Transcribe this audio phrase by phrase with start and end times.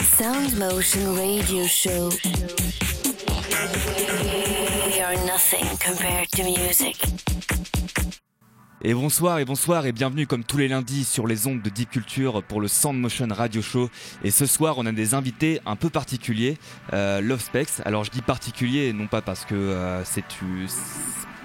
[0.00, 2.10] Sound Motion Radio Show.
[5.04, 7.04] Are nothing compared to music.
[8.82, 11.90] Et bonsoir et bonsoir et bienvenue comme tous les lundis sur les ondes de Deep
[11.90, 13.90] Culture pour le Sound Motion Radio Show.
[14.24, 16.58] Et ce soir on a des invités un peu particuliers,
[16.92, 17.80] euh, Love Specs.
[17.84, 20.24] Alors je dis particulier non pas parce que euh, c'est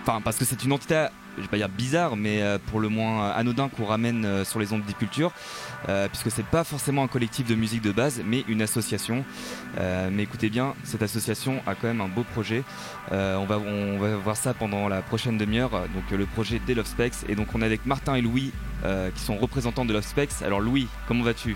[0.08, 2.89] enfin parce que c'est une entité je vais pas dire bizarre, mais euh, pour le
[2.89, 5.32] moins anodin qu'on ramène euh, sur les ondes de culture,
[5.88, 9.24] euh, puisque c'est pas forcément un collectif de musique de base, mais une association.
[9.78, 12.64] mais écoutez bien, cette association a quand même un beau projet.
[13.12, 15.71] on, va, on va voir ça pendant la prochaine demi-heure.
[15.71, 17.29] Donc le projet des Love Specs.
[17.29, 18.51] Et donc on est avec Martin et Louis,
[19.15, 20.42] qui sont représentants de Love Specs.
[20.43, 21.56] Alors Louis, comment vas-tu?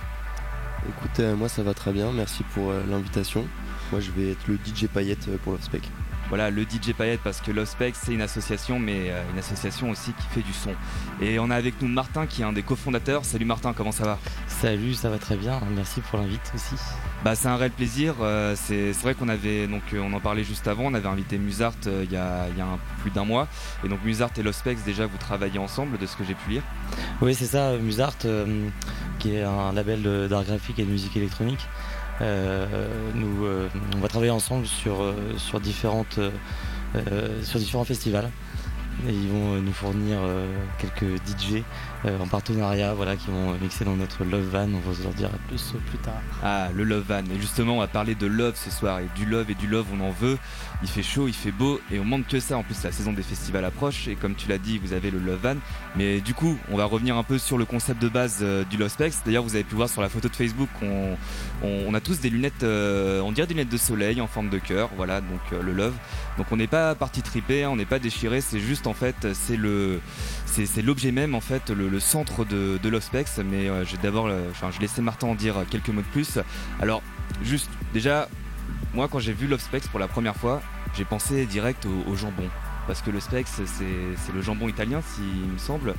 [0.90, 2.12] Écoute, moi ça va très bien.
[2.12, 3.48] Merci pour l'invitation.
[3.92, 5.90] Moi je vais être le DJ paillette pour Love Specs
[6.32, 10.14] voilà le DJ Payette parce que Lospec c'est une association mais euh, une association aussi
[10.14, 10.72] qui fait du son.
[11.20, 13.26] Et on a avec nous Martin qui est un des cofondateurs.
[13.26, 14.18] Salut Martin, comment ça va?
[14.48, 15.60] Salut, ça va très bien.
[15.76, 16.76] Merci pour l'invite aussi.
[17.26, 18.16] Bah c'est un réel plaisir.
[18.22, 20.86] Euh, c'est vrai qu'on avait donc euh, on en parlait juste avant.
[20.86, 22.48] On avait invité Musart il y a,
[23.02, 23.50] plus d'un mois.
[23.84, 26.64] Et donc Musart et Lospex déjà vous travaillez ensemble de ce que j'ai pu lire.
[27.22, 27.76] Oui c'est ça.
[27.76, 28.16] Musart
[29.20, 31.68] qui est un label d'art graphique et de musique électronique.
[32.20, 36.20] Euh, nous, euh, on va travailler ensemble sur, euh, sur, différentes,
[37.44, 38.30] sur différents festivals.
[39.08, 40.20] Et ils vont nous fournir
[40.78, 41.64] quelques DJ
[42.06, 44.68] en partenariat voilà, qui vont mixer dans notre Love Van.
[44.74, 46.22] On va se leur dire plus plus tard.
[46.44, 47.20] Ah, le Love Van.
[47.20, 49.00] Et justement, on va parler de Love ce soir.
[49.00, 50.38] Et du Love et du Love, on en veut.
[50.82, 51.80] Il fait chaud, il fait beau.
[51.92, 52.58] Et on manque que ça.
[52.58, 54.08] En plus, la saison des festivals approche.
[54.08, 55.56] Et comme tu l'as dit, vous avez le Love Van.
[55.96, 58.90] Mais du coup, on va revenir un peu sur le concept de base du Love
[58.90, 59.14] Specs.
[59.26, 61.18] D'ailleurs, vous avez pu voir sur la photo de Facebook qu'on
[61.64, 64.58] on, a tous des lunettes, euh, on dirait des lunettes de soleil en forme de
[64.58, 65.94] cœur, voilà, donc euh, le love.
[66.38, 69.28] Donc on n'est pas parti triper, hein, on n'est pas déchiré, c'est juste en fait,
[69.34, 70.00] c'est le,
[70.52, 73.38] c'est l'objet même en fait, le, centre de, de Specs.
[73.46, 76.40] Mais euh, j'ai d'abord, vais laisser Martin en dire quelques mots de plus.
[76.80, 77.02] Alors,
[77.42, 78.28] juste, déjà,
[78.94, 80.62] moi quand j'ai vu Love Specs pour la première fois,
[80.96, 82.50] j'ai pensé direct au, jambon
[82.88, 85.94] parce que le Specs c'est le jambon italien s'il me semble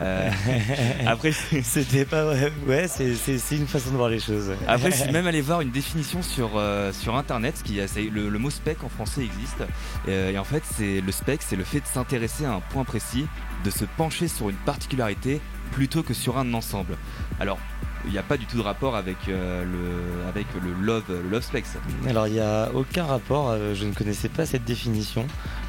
[0.00, 0.30] euh,
[1.06, 2.52] après, c'était pas vrai.
[2.66, 4.52] Ouais, c'est une façon de voir les choses.
[4.66, 7.54] Après, je suis même allé voir une définition sur, euh, sur internet.
[7.64, 9.64] Qui, le, le, mot spec en français existe.
[10.08, 12.84] Euh, et en fait, c'est le spec, c'est le fait de s'intéresser à un point
[12.84, 13.26] précis,
[13.64, 15.40] de se pencher sur une particularité
[15.72, 16.96] plutôt que sur un ensemble.
[17.40, 17.58] Alors,
[18.08, 21.66] il n'y a pas du tout de rapport avec, le, avec le love, love specs.
[22.08, 25.26] Alors il n'y a aucun rapport, je ne connaissais pas cette définition.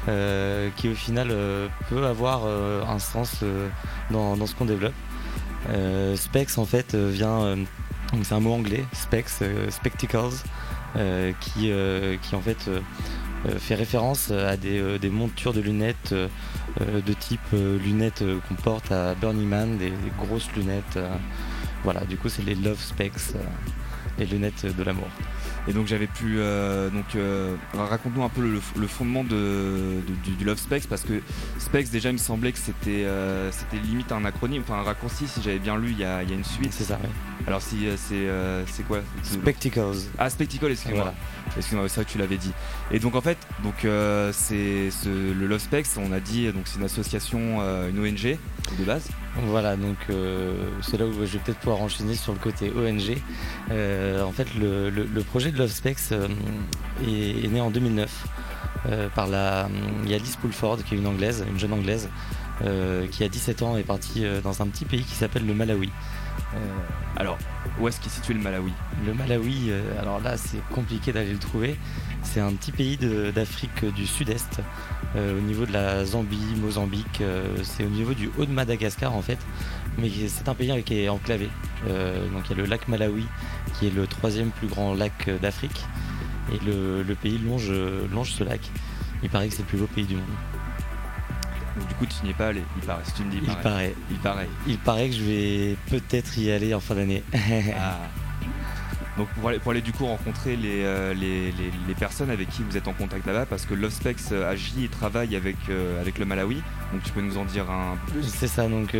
[0.08, 3.44] Euh, qui au final euh, peut avoir euh, un sens
[4.10, 4.94] dans, ce qu'on développe.
[6.16, 7.56] specs en fait vient,
[8.22, 9.28] c'est un mot anglais, specs,
[9.68, 10.34] spectacles,
[11.40, 11.70] qui,
[12.22, 12.70] qui en fait
[13.58, 19.78] fait référence à des, montures de lunettes de type lunettes qu'on porte à Burning Man,
[19.78, 20.98] des, grosses lunettes.
[21.84, 23.34] Voilà, du coup c'est les Love Specs,
[24.18, 25.08] les lunettes de l'amour.
[25.68, 30.58] Et donc j'avais pu euh, donc euh, raconte-nous un peu le, fondement de, du, Love
[30.58, 31.20] Specs parce que
[31.58, 35.28] Specs déjà il me semblait que c'était euh, c'était limite un acronyme, enfin un raccourci
[35.28, 36.72] si j'avais bien lu il y a, y a une suite.
[36.72, 36.98] C'est ça.
[37.02, 37.08] Oui.
[37.46, 38.26] Alors si c'est
[38.66, 39.00] c'est quoi?
[39.22, 39.96] Spectacles.
[40.18, 41.12] Ah Spectacles excuse-moi.
[41.56, 42.52] Excuse-moi c'est vrai que tu l'avais dit.
[42.90, 43.86] Et donc en fait donc
[44.32, 48.38] c'est le Love Specs on a dit donc c'est une association une ONG
[48.78, 49.08] de base.
[49.46, 53.16] Voilà, donc euh, c'est là où je vais peut-être pouvoir enchaîner sur le côté ONG.
[53.70, 56.28] Euh, en fait, le, projet de Love Specs euh,
[57.06, 58.26] est, né en 2009
[59.14, 59.64] par la.
[59.64, 59.68] A
[60.06, 62.08] Alice Poulford, qui est une anglaise, une jeune anglaise,
[63.10, 65.90] qui a 17 ans est partie dans un petit pays qui s'appelle le Malawi.
[67.16, 67.38] Alors,
[67.78, 68.72] où est-ce qu'il situe le Malawi?
[69.06, 71.76] Le Malawi, alors là, c'est compliqué d'aller le trouver.
[72.22, 74.60] C'est un petit pays d'Afrique du Sud-Est.
[75.16, 79.14] Euh, au niveau de la Zambie, Mozambique, euh, c'est au niveau du haut de Madagascar
[79.14, 79.38] en fait,
[79.98, 81.48] mais c'est un pays qui est enclavé.
[81.88, 83.26] Euh, donc il y a le lac Malawi
[83.74, 85.84] qui est le troisième plus grand lac d'Afrique
[86.52, 87.72] et le, pays longe,
[88.12, 88.60] longe ce lac.
[89.22, 90.24] Il paraît que c'est le plus beau pays du monde.
[91.88, 93.02] Du coup, tu n'y es pas allé, il paraît.
[93.16, 93.94] tu me dis, il, paraît.
[94.10, 94.48] Il paraît.
[94.66, 97.22] Il paraît que je vais peut-être y aller en fin d'année.
[97.78, 97.98] ah.
[99.16, 99.28] Donc
[99.60, 103.26] pour aller, du coup rencontrer euh, les, les, personnes avec qui vous êtes en contact
[103.26, 106.62] là-bas, parce que Lovespex euh, agit et travaille avec, euh, avec le Malawi,
[106.92, 108.96] donc tu peux nous en dire un peu plus C'est ça, donc,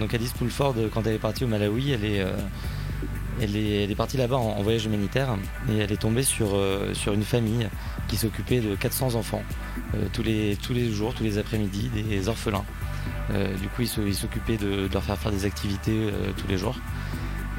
[0.00, 2.24] donc Alice Poulford, quand elle est partie au Malawi, elle est,
[3.42, 5.36] elle est, elle est partie là-bas en, voyage humanitaire
[5.70, 6.58] et elle est tombée sur,
[6.94, 7.68] sur une famille
[8.08, 9.42] qui s'occupait de 400 enfants,
[10.12, 12.64] tous, les, tous les jours, tous les après-midi, des orphelins.
[13.30, 16.76] du coup, ils s'occupaient de, leur faire faire des activités tous les jours.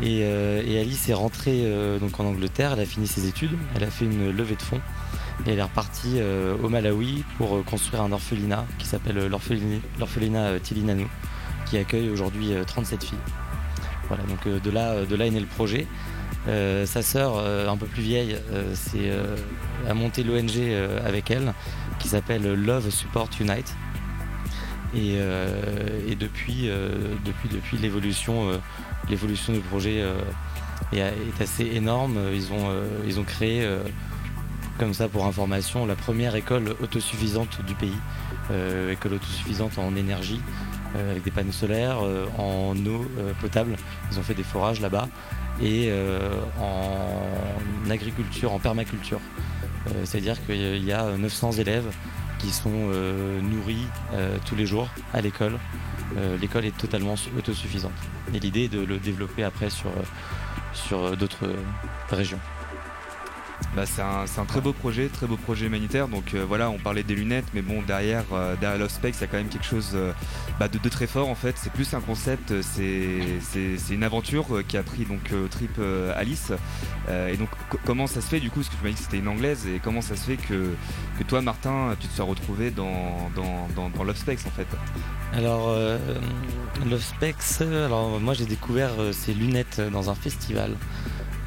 [0.04, 3.84] Euh, et, Alice est rentrée euh, donc en Angleterre, elle a fini ses études, elle
[3.84, 4.82] a fait une levée de fonds
[5.46, 11.08] et elle est repartie euh, au Malawi pour construire un orphelinat qui s'appelle l'orphelinat Tilinanou,
[11.66, 13.18] qui accueille aujourd'hui 37 filles.
[14.08, 15.88] Voilà, donc de là, de là est né le projet.
[16.48, 18.38] Euh, sa sœur, euh, un peu plus vieille,
[18.74, 19.12] c'est,
[19.88, 20.60] a monté l'ONG
[21.06, 21.54] avec elle
[22.00, 23.74] qui s'appelle Love Support Unite.
[24.96, 25.18] Et,
[26.16, 26.70] depuis,
[27.26, 28.50] depuis, depuis l'évolution,
[29.10, 30.04] l'évolution du projet
[30.94, 32.18] est, est, assez énorme.
[32.34, 32.72] Ils ont,
[33.06, 33.68] ils ont créé,
[34.80, 37.98] comme ça pour information, la première école autosuffisante du pays,
[38.90, 40.40] école autosuffisante en énergie.
[40.96, 43.76] Euh, avec des panneaux solaires, euh, en eau euh, potable.
[44.12, 45.08] Ils ont fait des forages là-bas
[45.62, 45.92] et
[46.60, 49.20] en agriculture, en permaculture.
[50.04, 51.86] C'est-à-dire qu'il y a 900 élèves
[52.40, 52.90] qui sont
[53.42, 53.86] nourris
[54.46, 55.58] tous les jours à l'école.
[56.42, 57.94] l'école est totalement autosuffisante.
[58.34, 59.92] Et l'idée est de le développer après sur,
[60.74, 61.48] sur d'autres
[62.10, 62.40] régions.
[63.76, 66.08] Bah, c'est un, très beau projet, très beau projet humanitaire.
[66.08, 69.22] Donc euh, voilà, on parlait des lunettes, mais bon, derrière, euh, derrière Love Specs, il
[69.22, 70.14] y a quand même quelque chose euh,
[70.60, 71.56] bah, de, très fort en fait.
[71.58, 75.80] C'est plus un concept, c'est une aventure qui a pris donc trip
[76.16, 76.54] Alice.
[77.10, 77.50] et donc,
[77.86, 79.68] comment ça se fait du coup Parce que tu m'as dit que c'était une anglaise,
[79.68, 80.72] et comment ça se fait que,
[81.28, 84.68] toi, Martin, tu te sois retrouvé dans, dans, dans, Love Specs en fait?
[85.34, 85.76] Alors,
[86.90, 90.76] Love Specs, alors moi j'ai découvert ces lunettes dans un festival.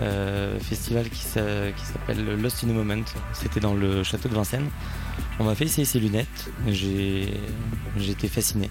[0.00, 3.02] Euh, festival qui s'appelle Lost in a Moment.
[3.32, 4.68] C'était dans le château de Vincennes.
[5.40, 6.50] On m'a fait essayer ces lunettes.
[6.68, 7.32] J'ai
[8.08, 8.70] été fasciné.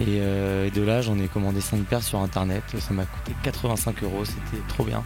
[0.00, 2.62] Euh, et, de là, j'en ai commandé 5 paires sur internet.
[2.78, 4.24] Ça m'a coûté 85 euros.
[4.24, 5.02] C'était trop bien.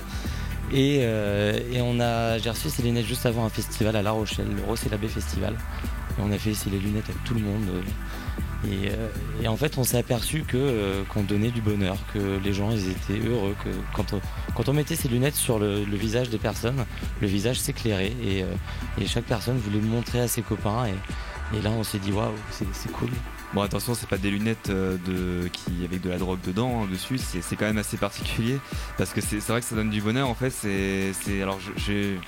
[0.73, 4.49] Et, euh, on a, j'ai reçu ces lunettes juste avant un festival à La Rochelle,
[4.55, 5.55] le Rosé Labé Festival.
[6.19, 7.67] Et on a fait essayer les lunettes avec tout le monde.
[8.67, 9.09] Euh,
[9.43, 12.71] et, en fait, on s'est aperçu que euh, qu'on donnait du bonheur, que les gens
[12.71, 14.21] ils étaient heureux, que quand on,
[14.55, 16.85] quand on mettait ces lunettes sur le, visage des personnes,
[17.21, 18.47] le visage s'éclairait et, euh,
[19.01, 20.87] et, chaque personne voulait le montrer à ses copains.
[20.87, 23.11] Et, et là, on s'est dit waouh, c'est cool.
[23.55, 27.17] Bon attention c'est pas des lunettes de, qui avec de la drogue dedans hein, dessus
[27.17, 28.59] c'est quand même assez particulier
[28.99, 32.19] parce que c'est vrai que ça donne du bonheur en fait c'est alors je,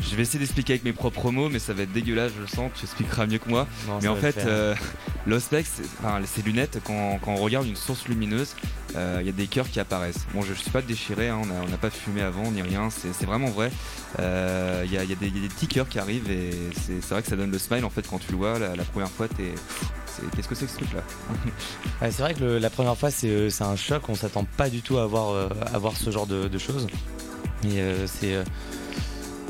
[0.00, 2.46] je vais essayer d'expliquer avec mes propres mots, mais ça va être dégueulasse, je le
[2.46, 3.66] sens, tu expliqueras mieux que moi.
[4.00, 4.74] mais en fait, euh,
[5.28, 5.80] l'ospex,
[6.26, 8.54] ces lunettes, quand, on regarde une source lumineuse,
[8.96, 10.26] euh, il y a des cœurs qui apparaissent.
[10.34, 13.26] Bon, je, ne suis pas déchiré, hein, on n'a pas fumé avant ni rien, c'est
[13.26, 13.70] vraiment vrai.
[14.18, 17.50] Euh, il y, a, des petits cœurs qui arrivent et c'est vrai que ça donne
[17.50, 19.28] le smile en fait quand tu le vois la, première fois.
[19.28, 21.02] Qu'est-ce que c'est que ce truc là
[22.10, 25.06] C'est vrai que la première fois c'est un choc, on s'attend pas du tout à
[25.06, 26.86] voir, ce genre de, de choses.
[27.64, 28.42] Et c'est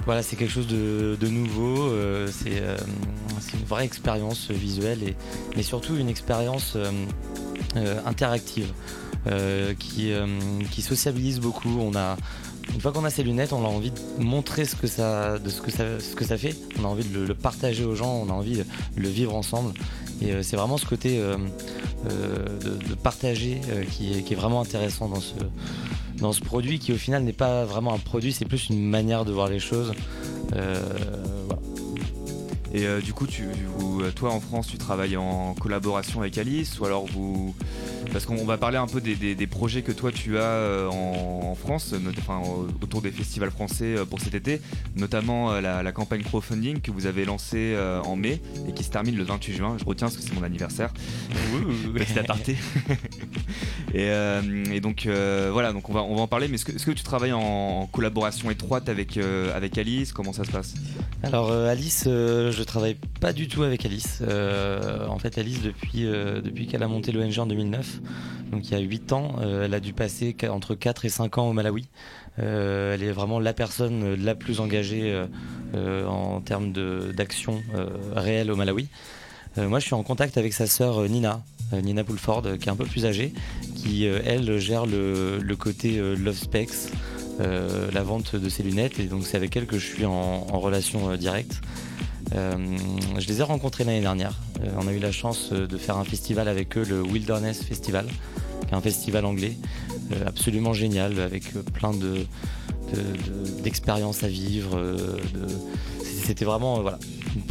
[0.08, 2.78] voilà, c'est quelque chose de, nouveau, euh, euh,
[3.40, 5.14] c'est une vraie expérience visuelle, et,
[5.54, 8.72] mais surtout une expérience euh, interactive
[9.78, 10.14] qui,
[10.80, 11.76] sociabilise beaucoup.
[11.78, 12.16] On a,
[12.72, 15.50] une fois qu'on a ces lunettes, on a envie de montrer ce que ça, de
[15.50, 16.56] ce que ça, ce que ça fait.
[16.80, 18.64] On a envie de le, partager aux gens, on a envie de
[18.96, 19.74] le vivre ensemble.
[20.20, 23.60] Et c'est vraiment ce côté de, partager
[23.92, 25.34] qui, est, vraiment intéressant dans ce,
[26.20, 29.24] dans ce produit qui au final n'est pas vraiment un produit, c'est plus une manière
[29.24, 29.92] de voir les choses.
[30.56, 30.80] Euh,
[32.72, 36.78] Et euh, du coup, tu, euh, toi en France, tu travailles en collaboration avec Alice
[36.78, 37.54] ou alors vous.
[38.12, 41.94] Parce qu'on va parler un peu des, projets que toi tu as en, France,
[42.82, 44.62] autour des festivals français pour cet été,
[44.96, 49.24] notamment la, campagne crowdfunding que vous avez lancée en mai et qui se termine le
[49.24, 49.76] 28 juin.
[49.78, 50.90] Je retiens parce que c'est mon anniversaire.
[52.06, 52.56] C'est aparté.
[53.94, 56.48] Euh, et, donc euh, voilà, donc on va, on va en parler.
[56.48, 60.12] Mais est-ce que, tu travailles en, collaboration étroite avec, euh, avec Alice?
[60.12, 60.74] Comment ça se passe?
[61.22, 64.22] Alors Alice, je travaille pas du tout avec Alice.
[64.22, 68.00] en fait, Alice, depuis, depuis qu'elle a monté l'ONG en 2009,
[68.52, 71.48] donc il y a 8 ans, elle a dû passer entre 4 et 5 ans
[71.48, 71.88] au Malawi.
[72.36, 75.24] elle est vraiment la personne la plus engagée
[75.74, 76.72] en termes
[77.12, 77.62] d'action
[78.14, 78.88] réelle au Malawi.
[79.56, 82.86] moi, je suis en contact avec sa sœur Nina, Nina Poulford, qui est un peu
[82.86, 83.32] plus âgée,
[83.78, 86.92] qui euh, elle gère le, côté euh, Love Specs,
[87.40, 90.40] euh, la vente de ses lunettes, et donc c'est avec elle que je suis en,
[90.58, 91.60] relation directe.
[92.32, 94.34] Je les ai rencontrés l'année dernière.
[94.78, 98.06] on a eu la chance de faire un festival avec eux, le Wilderness Festival,
[98.66, 99.56] qui est un festival anglais
[100.26, 102.26] absolument génial, avec plein de,
[103.62, 104.80] d'expériences à vivre.
[106.02, 106.82] C'était vraiment
[107.34, 107.42] une,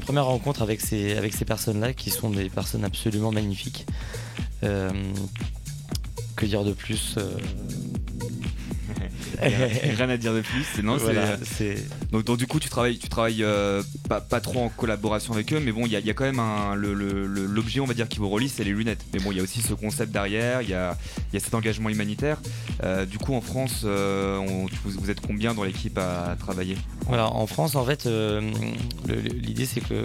[0.00, 3.86] première, rencontre avec ces, avec ces personnes-là, qui sont des personnes absolument magnifiques
[4.60, 7.28] que dire de plus euh
[9.42, 10.64] Rien à dire de plus.
[10.74, 10.98] C'est non.
[11.00, 11.76] Euh,
[12.10, 15.52] donc, donc, du coup tu travailles, tu travailles euh, pas, pas, trop en collaboration avec
[15.52, 18.18] eux, mais bon il y, y, a quand même un, l'objet on va dire qui
[18.18, 19.04] vous relie, c'est les lunettes.
[19.12, 20.96] Mais bon il y a aussi ce concept derrière, il y a,
[21.32, 22.38] y a, cet engagement humanitaire.
[23.10, 26.76] du coup en France, vous, êtes combien dans l'équipe à, travailler?
[27.06, 28.08] Voilà en France en fait
[29.06, 30.04] l'idée c'est que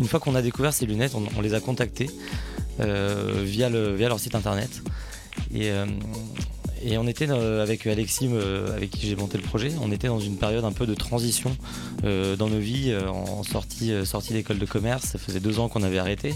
[0.00, 2.08] une fois qu'on a découvert ces lunettes, on, les a contactés
[2.78, 4.82] via, le, via leur site internet.
[5.54, 5.86] Et, euh,
[6.82, 10.08] et on était euh, avec Alexis, euh, avec qui j'ai monté le projet, on était
[10.08, 11.56] dans une période un peu de transition
[12.04, 15.04] euh, dans nos vies, en sortie, sortie d'école de commerce.
[15.04, 16.34] Ça faisait deux ans qu'on avait arrêté.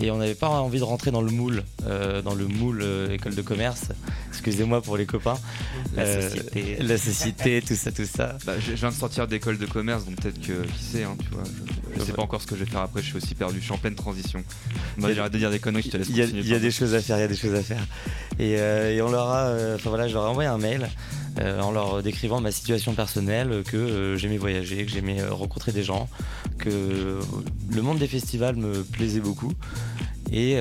[0.00, 1.62] Et on n'avait pas envie de rentrer dans le moule,
[2.24, 3.88] dans le moule école de commerce.
[4.30, 5.38] Excusez-moi pour les copains.
[5.94, 6.76] La société.
[6.80, 8.36] La société, tout ça, tout ça.
[8.44, 11.28] Bah, je viens de sortir d'école de commerce, donc peut-être que, qui sait, hein, tu
[11.28, 11.44] vois.
[11.44, 13.64] Je, sais pas encore ce que je vais faire après, je suis aussi perdu, je
[13.64, 14.42] suis en pleine transition.
[14.96, 17.00] Moi, j'arrête de dire des conneries, je te laisse Il y a, des choses à
[17.00, 17.84] faire, il y a des choses à faire.
[18.38, 20.88] Et, et on leur a, enfin voilà, je leur ai envoyé un mail
[21.40, 25.72] euh, en leur décrivant ma situation personnelle, que euh, j'aimais voyager, que j'aimais euh, rencontrer
[25.72, 26.10] des gens,
[26.58, 27.20] que
[27.70, 29.52] le monde des festivals me plaisait beaucoup.
[30.30, 30.56] Et,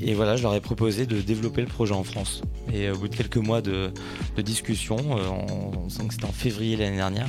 [0.00, 2.42] et voilà, je leur ai proposé de développer le projet en France.
[2.72, 3.92] Et au bout de quelques mois de,
[4.38, 7.28] discussion, on, sent que c'était en février l'année dernière,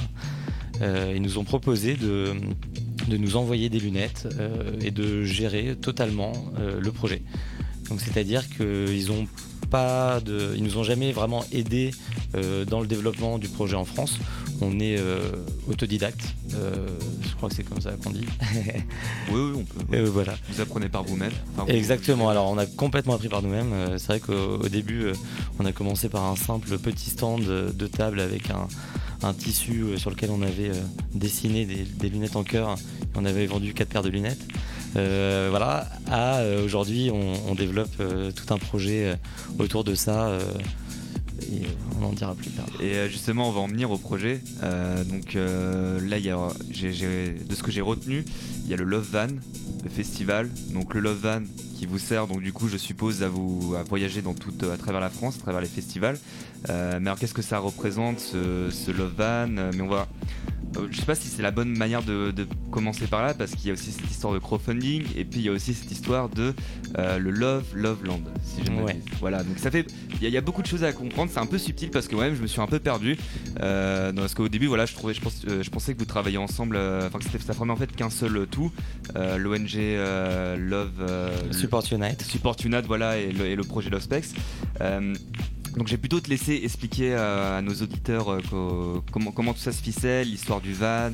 [0.82, 2.34] ils nous ont proposé de,
[3.08, 4.28] nous envoyer des lunettes
[4.82, 7.22] et de gérer totalement le projet.
[7.98, 9.28] C'est-à-dire qu'ils ont
[9.74, 11.90] pas de, ils nous ont jamais vraiment aidés
[12.36, 14.20] euh, dans le développement du projet en France.
[14.62, 15.32] On est euh,
[15.68, 16.76] autodidacte, euh,
[17.28, 18.28] je crois que c'est comme ça qu'on dit.
[19.32, 20.04] oui, oui, on peut.
[20.04, 20.36] voilà.
[20.52, 21.32] Vous apprenez par vous-même.
[21.68, 22.30] Exactement.
[22.30, 23.98] Alors on a complètement appris par nous-mêmes.
[23.98, 25.08] c'est vrai qu'au début,
[25.58, 30.30] on a commencé par un simple petit stand de table avec un, tissu sur lequel
[30.30, 30.72] on avait
[31.16, 32.76] dessiné des, lunettes en cœur.
[33.16, 34.46] On avait vendu quatre paires de lunettes.
[34.96, 39.18] Euh, voilà, euh, aujourd'hui, on, développe euh, tout un projet
[39.60, 40.38] autour de ça.
[41.42, 41.62] et
[42.00, 42.68] on en dira plus tard.
[42.82, 44.42] Et justement, on va en venir au projet.
[44.62, 48.26] donc là, y a, de ce que j'ai retenu,
[48.66, 49.28] il y a le Love Van,
[49.84, 50.50] le festival.
[50.72, 51.42] Donc le Love Van
[51.78, 54.78] qui vous sert, donc du coup, je suppose, à vous à voyager dans tout, à
[54.78, 56.18] travers la France, à travers les festivals.
[56.68, 59.48] mais alors, qu'est-ce que ça représente, ce, ce Love Van?
[59.48, 60.53] Mais on va euh,
[60.92, 62.34] je sais pas si c'est la bonne manière de,
[62.72, 65.46] commencer par là parce qu'il y a aussi cette histoire de crowdfunding et puis il
[65.46, 66.54] y a aussi cette histoire de
[66.98, 68.72] euh, le Love Love Land si je
[69.20, 69.86] Voilà donc ça fait
[70.22, 72.36] il y, a beaucoup de choses à comprendre c'est un peu subtil parce que moi-même
[72.36, 73.18] je me suis un peu perdu
[73.62, 75.22] euh, parce qu'au début voilà je trouvais je,
[75.62, 78.72] je, pensais que vous travailliez ensemble enfin que ça formait en fait qu'un seul tout
[79.16, 79.76] l'ONG
[80.58, 82.22] Love Support Unite.
[82.24, 84.34] Support Unite voilà et le, et le projet Love Specs
[85.76, 89.82] donc j'ai plutôt te laisser expliquer euh, à nos auditeurs euh, comment, tout ça se
[89.82, 91.12] ficelle, l'histoire du van,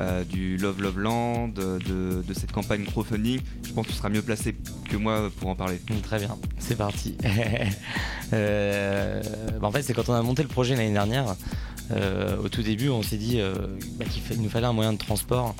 [0.00, 3.40] euh, du Love Love Land, de, cette campagne crowdfunding.
[3.64, 4.54] Je pense que tu seras mieux placé
[4.88, 5.80] que moi pour en parler.
[5.90, 7.16] Mm, très bien, c'est parti.
[8.32, 11.36] Bah, en fait c'est quand on a monté le projet l'année dernière,
[12.42, 13.40] au tout début on s'est dit
[13.98, 15.54] bah, qu'il nous fallait un moyen de transport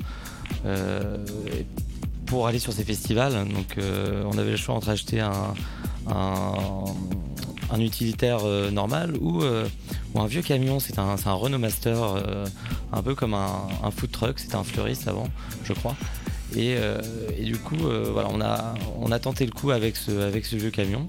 [2.25, 3.47] pour aller sur ces festivals.
[3.47, 5.53] Donc on avait le choix entre acheter un
[7.75, 9.67] utilitaire euh, normal euh,
[10.13, 10.79] ou, un vieux camion.
[10.79, 12.45] C'est un, Renault Master, euh,
[12.91, 14.39] un peu comme un, food truck.
[14.39, 15.27] C'était un fleuriste avant,
[15.63, 15.95] je crois.
[16.55, 16.77] Et,
[17.43, 18.29] du coup, voilà,
[18.99, 21.07] on a, tenté le coup avec ce, vieux camion.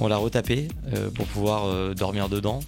[0.00, 0.68] On l'a retapé
[1.14, 2.60] pour pouvoir dormir dedans.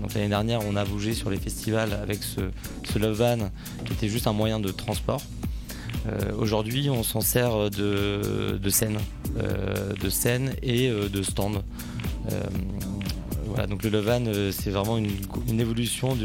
[0.00, 3.50] donc l'année dernière, on a bougé sur les festivals avec ce Love Van
[3.86, 5.22] qui était juste un moyen de transport.
[6.38, 8.98] Aujourd'hui, on s'en sert de, de scène,
[9.36, 11.62] de scène et de stand.
[12.30, 12.40] Euh,
[13.46, 16.16] voilà, donc le Levan, euh, c'est vraiment une, évolution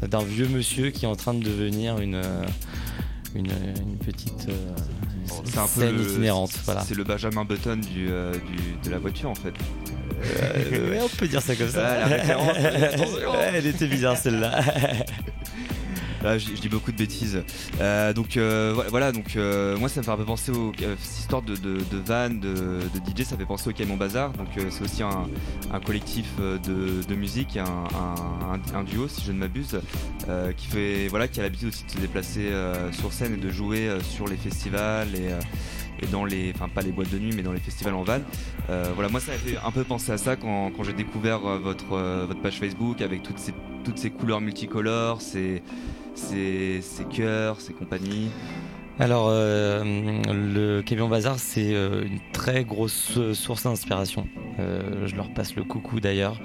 [0.00, 2.44] d'un vieux monsieur qui est en train de devenir une, euh,
[3.34, 3.48] une,
[4.04, 4.48] petite
[5.44, 6.50] c'est un scène peu itinérante.
[6.64, 6.82] Voilà.
[6.82, 9.54] C'est le Benjamin Button du, de la voiture en fait.
[11.02, 12.06] on peut dire ça comme ça.
[13.54, 14.60] Elle était bizarre celle-là.
[16.22, 17.42] je, dis beaucoup de bêtises.
[17.80, 21.18] Euh, donc euh, voilà, donc euh, moi ça me fait un peu penser aux cette
[21.18, 21.54] histoire de,
[22.04, 24.32] van, de, DJ, ça fait penser au Camion Bazar.
[24.32, 29.80] Donc c'est aussi un, collectif de, musique, un, duo si je ne m'abuse,
[30.56, 32.50] qui fait voilà, qui a l'habitude aussi de se déplacer
[32.92, 37.10] sur scène et de jouer sur les festivals et dans les, enfin pas les boîtes
[37.10, 38.20] de nuit, mais dans les festivals en van.
[38.68, 41.86] voilà, moi ça m'a fait un peu penser à ça quand, j'ai découvert votre,
[42.26, 43.52] votre page Facebook avec toutes ces,
[43.82, 45.62] toutes ces couleurs multicolores, ces,
[47.10, 48.30] cœurs, ses compagnies
[48.98, 49.82] alors, euh,
[50.28, 54.28] le Camion Bazar, c'est euh, une très grosse source d'inspiration.
[54.60, 56.38] Euh, je leur passe le coucou d'ailleurs,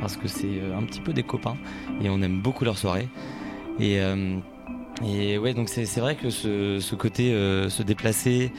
[0.00, 1.56] parce que c'est un petit peu des copains
[2.02, 3.08] et on aime beaucoup leur soirée.
[3.78, 4.00] Et,
[5.38, 7.30] ouais, donc c'est vrai que ce, côté
[7.68, 8.50] se déplacer,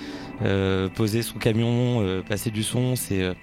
[0.96, 3.36] poser son camion, passer du son, c'est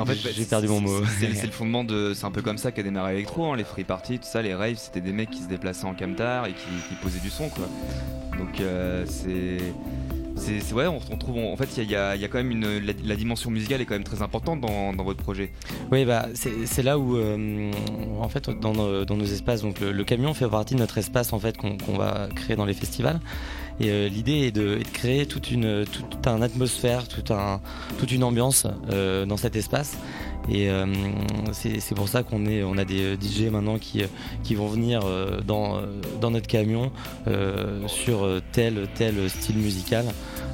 [0.00, 1.02] en fait, j'ai perdu mon mot.
[1.18, 2.12] C'est le fondement de.
[2.14, 4.54] C'est un peu comme ça qu'a démarré l'électro, hein, les free parties, tout ça, les
[4.54, 7.68] raves, c'était des mecs qui se déplaçaient en camtar et qui, posaient du son, quoi.
[8.38, 9.58] Donc euh, c'est.
[10.36, 13.80] c'est ouais, on, trouve en fait il y, a, quand même une la, dimension musicale
[13.80, 15.52] est quand même très importante dans, votre projet.
[15.90, 17.70] Oui, bah c'est là où euh,
[18.20, 21.56] en fait dans nos, espaces, donc le, camion fait partie de notre espace en fait
[21.56, 23.20] qu'on va créer dans les festivals.
[23.80, 25.86] Et euh, l'idée est, de, créer toute une
[26.24, 27.60] atmosphère, toute un
[27.98, 29.96] toute une ambiance euh, dans cet espace.
[30.50, 30.68] Et
[31.52, 34.02] c'est pour ça qu'on on a des DJ maintenant qui
[34.42, 35.02] qui vont venir
[35.46, 35.82] dans
[36.20, 36.90] dans notre camion
[37.86, 40.06] sur tel tel style musical.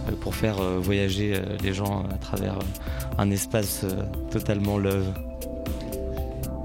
[0.09, 2.59] Euh, pour faire euh, voyager euh, les gens à travers
[3.19, 3.85] un espace
[4.31, 5.07] totalement love.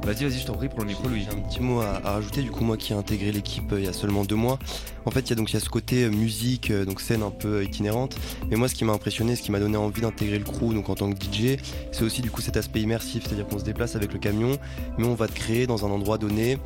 [0.03, 1.21] Vas-y, vas-y, je t'en prie pour le micro, Louis.
[1.23, 2.41] J'ai un petit mot à, rajouter.
[2.41, 4.57] Du coup, moi qui ai intégré l'équipe il y a seulement deux mois,
[5.05, 7.29] en fait, il y a donc il y a ce côté musique, donc scène un
[7.29, 8.15] peu itinérante.
[8.49, 10.89] Mais moi, ce qui m'a impressionné, ce qui m'a donné envie d'intégrer le crew, donc
[10.89, 11.57] en tant que DJ,
[11.91, 14.57] c'est aussi du coup cet aspect immersif, c'est-à-dire qu'on se déplace avec le camion,
[14.97, 16.57] mais on va te créer dans un endroit donné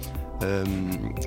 [0.43, 0.63] euh,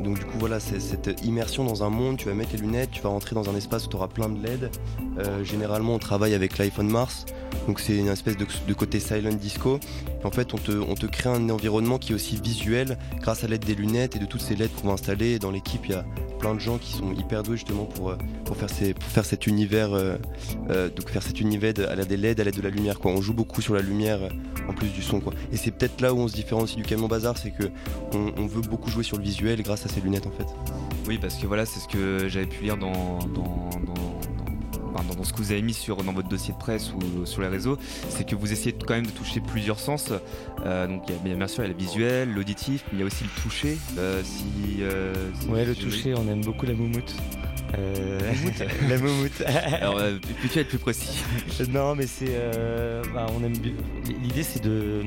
[0.02, 2.90] donc du coup voilà, c'est cette immersion dans un monde, tu vas mettre les lunettes,
[2.90, 4.70] tu vas rentrer dans un espace où tu auras plein de LED.
[5.18, 7.24] Euh, généralement on travaille avec l'iPhone Mars,
[7.66, 9.80] donc c'est une espèce de, côté silent disco.
[10.24, 13.48] en fait on te, on te crée un environnement qui est aussi visuel grâce à
[13.48, 15.38] l'aide des lunettes et de toutes ces LED qu'on va installer.
[15.38, 16.04] Dans l'équipe il y a
[16.38, 19.46] plein de gens qui sont hyper doués justement pour, euh, pour, faire, ces, faire cet
[19.46, 22.98] univers, donc faire cet univers à l'aide des LED, à l'aide de la lumière.
[23.00, 23.12] Quoi.
[23.12, 24.20] On joue beaucoup sur la lumière
[24.68, 25.20] en plus du son.
[25.20, 25.32] Quoi.
[25.52, 27.64] Et c'est peut-être là où on se différencie du camion bazar, c'est que
[28.12, 30.46] on, veut beaucoup jouer sur le visuel grâce à ces lunettes en fait.
[31.06, 33.70] Oui, parce que voilà, c'est ce que j'avais pu lire dans, dans,
[35.24, 37.76] ce que vous avez mis sur, dans votre dossier de presse ou sur les réseaux,
[38.08, 40.12] c'est que vous essayez quand même de toucher plusieurs sens.
[40.64, 43.00] Euh, donc il y a, bien sûr il y a le visuel, l'auditif, mais il
[43.00, 43.78] y a aussi le toucher.
[43.98, 45.12] Euh, si, euh,
[45.48, 47.14] ouais, le toucher, on aime beaucoup la moumoute.
[47.76, 48.18] Euh,
[48.88, 49.40] la moumoute.
[49.46, 51.22] Alors, euh, peux-tu être plus précis
[51.68, 52.30] Non, mais c'est.
[52.30, 53.54] Euh, bah, on aime.
[54.22, 55.04] L'idée, c'est de.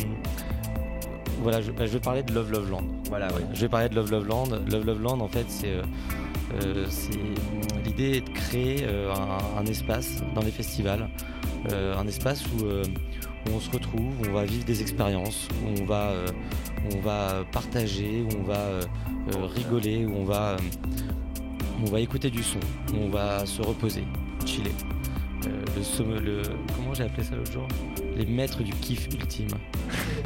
[1.42, 2.84] Voilà, je, bah, je, vais parler de Love Love Land.
[3.10, 3.28] Voilà.
[3.54, 4.46] Je vais parler de Love Love Land.
[4.70, 5.74] Love Love Land, en fait, c'est.
[5.74, 6.86] Euh,
[7.86, 11.08] l'idée est de créer un, un, espace dans les festivals,
[11.72, 15.86] un espace où, où, on se retrouve, où on va vivre des expériences, où on
[15.86, 16.12] va,
[16.94, 18.82] on va partager, où on va
[19.56, 20.58] rigoler, où on va
[21.84, 22.60] on va écouter du son,
[22.96, 24.04] on va se reposer,
[24.46, 24.72] chiller.
[25.48, 26.42] Euh, le,
[26.76, 27.68] comment j'ai appelé ça l'autre jour
[28.16, 29.50] Les maîtres du kiff ultime.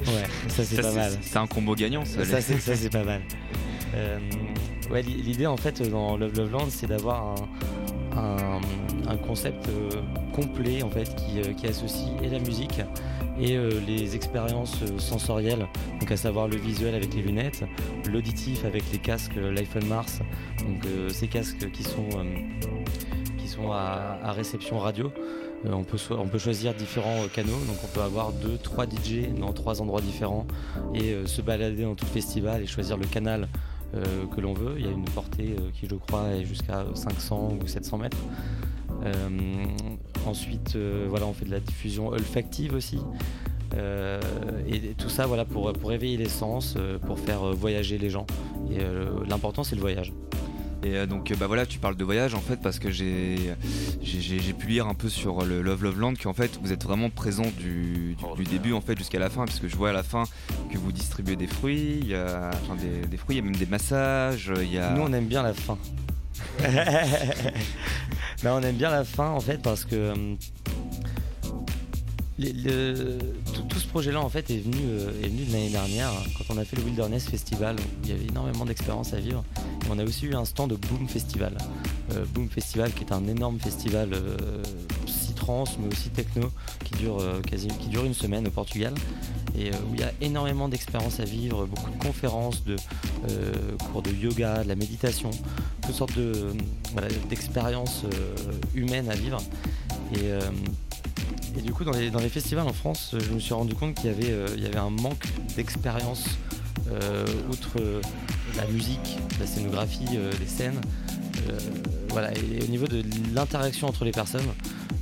[0.08, 1.12] Ouais, ça c'est pas mal.
[1.22, 2.24] C'est un combo gagnant ça.
[2.26, 2.42] Ça
[2.76, 3.22] c'est pas mal.
[3.96, 4.20] Euh,
[4.92, 7.36] ouais, l'idée en fait dans Love Love Land c'est d'avoir
[8.16, 9.90] un, concept euh,
[10.34, 12.82] complet en fait qui, qui associe et la musique
[13.40, 15.68] et euh, les expériences euh, sensorielles,
[16.00, 17.64] donc à savoir le visuel avec les lunettes,
[18.06, 20.20] l'auditif avec les casques euh, l'iPhone Mars,
[20.60, 22.08] donc ces casques qui sont,
[23.72, 25.12] à, réception radio.
[25.66, 29.54] on, peut on peut choisir différents canaux, donc on peut avoir deux, trois DJ dans
[29.54, 30.46] trois endroits différents
[30.94, 33.48] et se balader dans tout le festival et choisir le canal
[33.94, 34.76] que l'on veut.
[34.78, 38.18] Il y a une portée qui, je crois, est jusqu'à 500 ou 700 mètres.
[39.04, 39.66] Euh,
[40.26, 43.00] ensuite, euh, voilà, on fait de la diffusion olfactive aussi.
[43.76, 44.22] Euh,
[44.70, 48.26] et tout ça voilà pour, pour éveiller les sens, pour faire voyager les gens.
[48.72, 48.80] Et
[49.28, 50.14] l'important c'est le voyage.
[50.86, 53.56] Et donc bah voilà, tu parles de voyage en fait parce que j'ai
[54.04, 57.10] j'ai pu lire un peu sur le Love Love Land qu'en fait vous êtes vraiment
[57.10, 60.26] présent du, du, début en fait jusqu'à la fin puisque je vois à la fin
[60.72, 63.46] que vous distribuez des fruits, il y a enfin, des, des, fruits, il y a
[63.46, 64.92] même des massages, il y a.
[64.92, 65.78] Nous on aime bien la fin.
[68.46, 70.14] on aime bien la fin en fait parce que
[72.44, 73.18] euh,
[73.70, 76.76] tout, ce projet-là en fait est venu, euh, de l'année dernière quand on a fait
[76.76, 79.44] le Wilderness Festival où il y avait énormément d'expériences à vivre.
[79.90, 81.58] on a aussi eu un stand de Boom Festival.
[82.12, 84.10] Euh, Boom Festival qui est un énorme festival
[85.36, 86.50] trance mais aussi techno
[86.84, 88.94] qui dure quasi, qui dure une semaine au Portugal
[89.58, 92.76] et où il y a énormément d'expériences à vivre, beaucoup de conférences, de
[93.92, 95.32] cours de yoga, de la méditation,
[95.82, 96.54] toutes sortes de
[97.30, 98.04] d'expériences
[98.74, 99.42] humaines à vivre.
[101.58, 104.14] Et du coup, dans les, festivals en France, je me suis rendu compte qu'il y,
[104.14, 106.26] avait, euh, y avait un manque d'expérience
[106.92, 108.02] euh, outre euh,
[108.58, 110.06] la musique, la scénographie,
[110.40, 110.80] les scènes.
[112.10, 114.46] voilà, et, au niveau de l'interaction entre les personnes,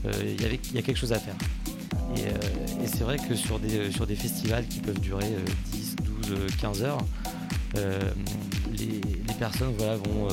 [0.05, 1.35] il y, a quelque chose à faire.
[2.17, 5.31] Et, c'est vrai que sur des, sur des festivals qui peuvent durer
[5.71, 5.95] 10,
[6.29, 7.05] 12, 15 heures,
[7.75, 9.01] les,
[9.39, 10.27] personnes voilà, vont,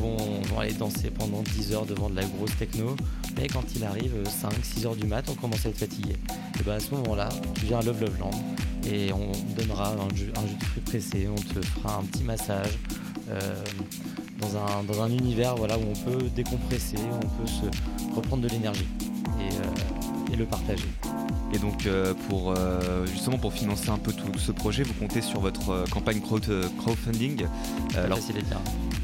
[0.00, 0.16] vont,
[0.58, 2.96] aller danser pendant 10 heures devant de la grosse techno.
[3.36, 6.16] Mais quand il arrive 5-6 heures du mat, on commence à être fatigué.
[6.58, 8.30] Et bien à ce moment-là, tu viens à Love Love Land
[8.90, 12.78] et on donnera un jus, de fruits pressé, on te fera un petit massage.
[13.30, 13.54] Euh,
[14.40, 18.88] dans, un, univers voilà, où on peut décompresser, où on peut se reprendre de l'énergie
[19.38, 20.86] et, euh, et le partager.
[21.52, 25.20] Et donc euh, pour euh, justement pour financer un peu tout ce projet, vous comptez
[25.20, 27.46] sur votre euh, campagne crowd, euh, crowdfunding.
[27.96, 28.60] Alors facile à dire.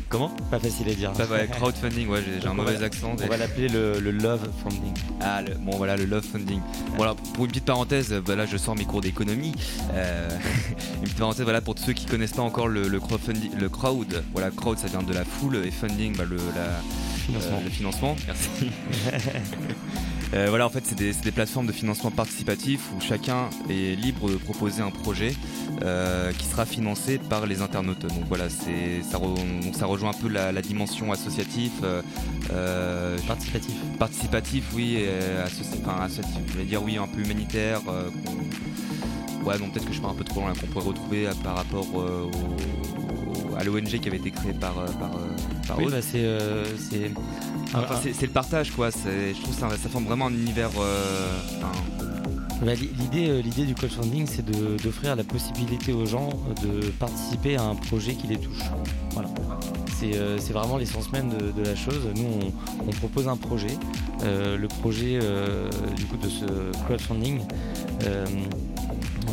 [0.08, 1.12] Comment Pas facile à dire.
[1.30, 3.12] Ouais, crowdfunding, ouais, j'ai un mauvais va- accent.
[3.20, 4.92] On va l'appeler le, le love funding.
[5.20, 6.60] Ah, le- bon voilà, le love funding.
[6.96, 9.52] Voilà, pour une petite parenthèse, euh, bah, je sors mes cours d'économie.
[9.94, 10.28] Euh,
[10.96, 14.22] une petite parenthèse, voilà, pour ceux qui connaissent pas encore le, le crowdfunding, le crowd.
[14.32, 16.80] Voilà, crowd ça vient de la foule et funding, bah, le, la,
[17.26, 17.56] Financement.
[17.58, 18.16] euh, le financement.
[18.26, 18.70] Merci.
[20.34, 24.36] Euh, voilà, en fait, c'est des, plateformes de financement participatif où chacun est libre de
[24.36, 25.34] proposer un projet
[25.82, 28.02] euh, qui sera financé par les internautes.
[28.06, 31.70] Donc voilà, ça, re- donc, ça rejoint un peu la, la dimension associative.
[32.52, 33.74] euh, Participatif.
[33.98, 35.08] participatif, oui, et
[35.46, 37.80] associ- enfin, associatif, je voulais dire oui, un peu humanitaire.
[39.44, 41.86] ouais, non, peut-être que je pars un peu trop loin, qu'on pourrait retrouver par rapport
[41.94, 42.30] au-
[43.58, 45.10] à l'ONG qui avait été créée par, par,
[45.66, 46.16] par Oui, bah, c'est.
[46.24, 46.64] euh,
[47.74, 48.90] Enfin, un- c'est le partage, quoi.
[48.90, 50.70] Je trouve que ça, ça forme vraiment un univers.
[50.78, 51.38] euh,
[52.62, 54.44] Bah, li- L'idée, euh, l'idée du crowdfunding, c'est
[54.82, 56.30] d'offrir la possibilité aux gens
[56.62, 58.62] de participer à un projet qui les touche.
[59.10, 59.28] Voilà.
[59.98, 62.00] C'est euh, vraiment l'essence même de, de la chose.
[62.14, 63.76] Nous, on, on propose un projet.
[64.24, 66.44] Euh, le projet euh, du coup de ce
[66.86, 67.40] crowdfunding,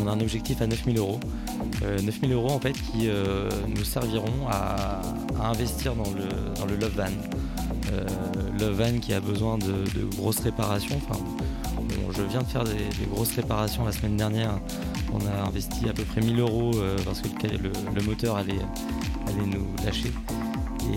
[0.01, 1.19] on a un objectif à 9000 euros.
[1.83, 5.01] Euh, 9000 euros en fait qui euh, nous serviront à,
[5.41, 7.03] investir dans le, Love Van.
[7.91, 8.05] Euh,
[8.59, 9.83] Love Van qui a besoin de,
[10.15, 10.99] grosses réparations.
[11.09, 11.19] Enfin,
[12.15, 12.77] je viens de faire des,
[13.11, 14.59] grosses réparations la semaine dernière.
[15.13, 18.53] On a investi à peu près 1000 euros euh, parce que le, le- moteur allait,
[19.27, 20.11] allait nous lâcher.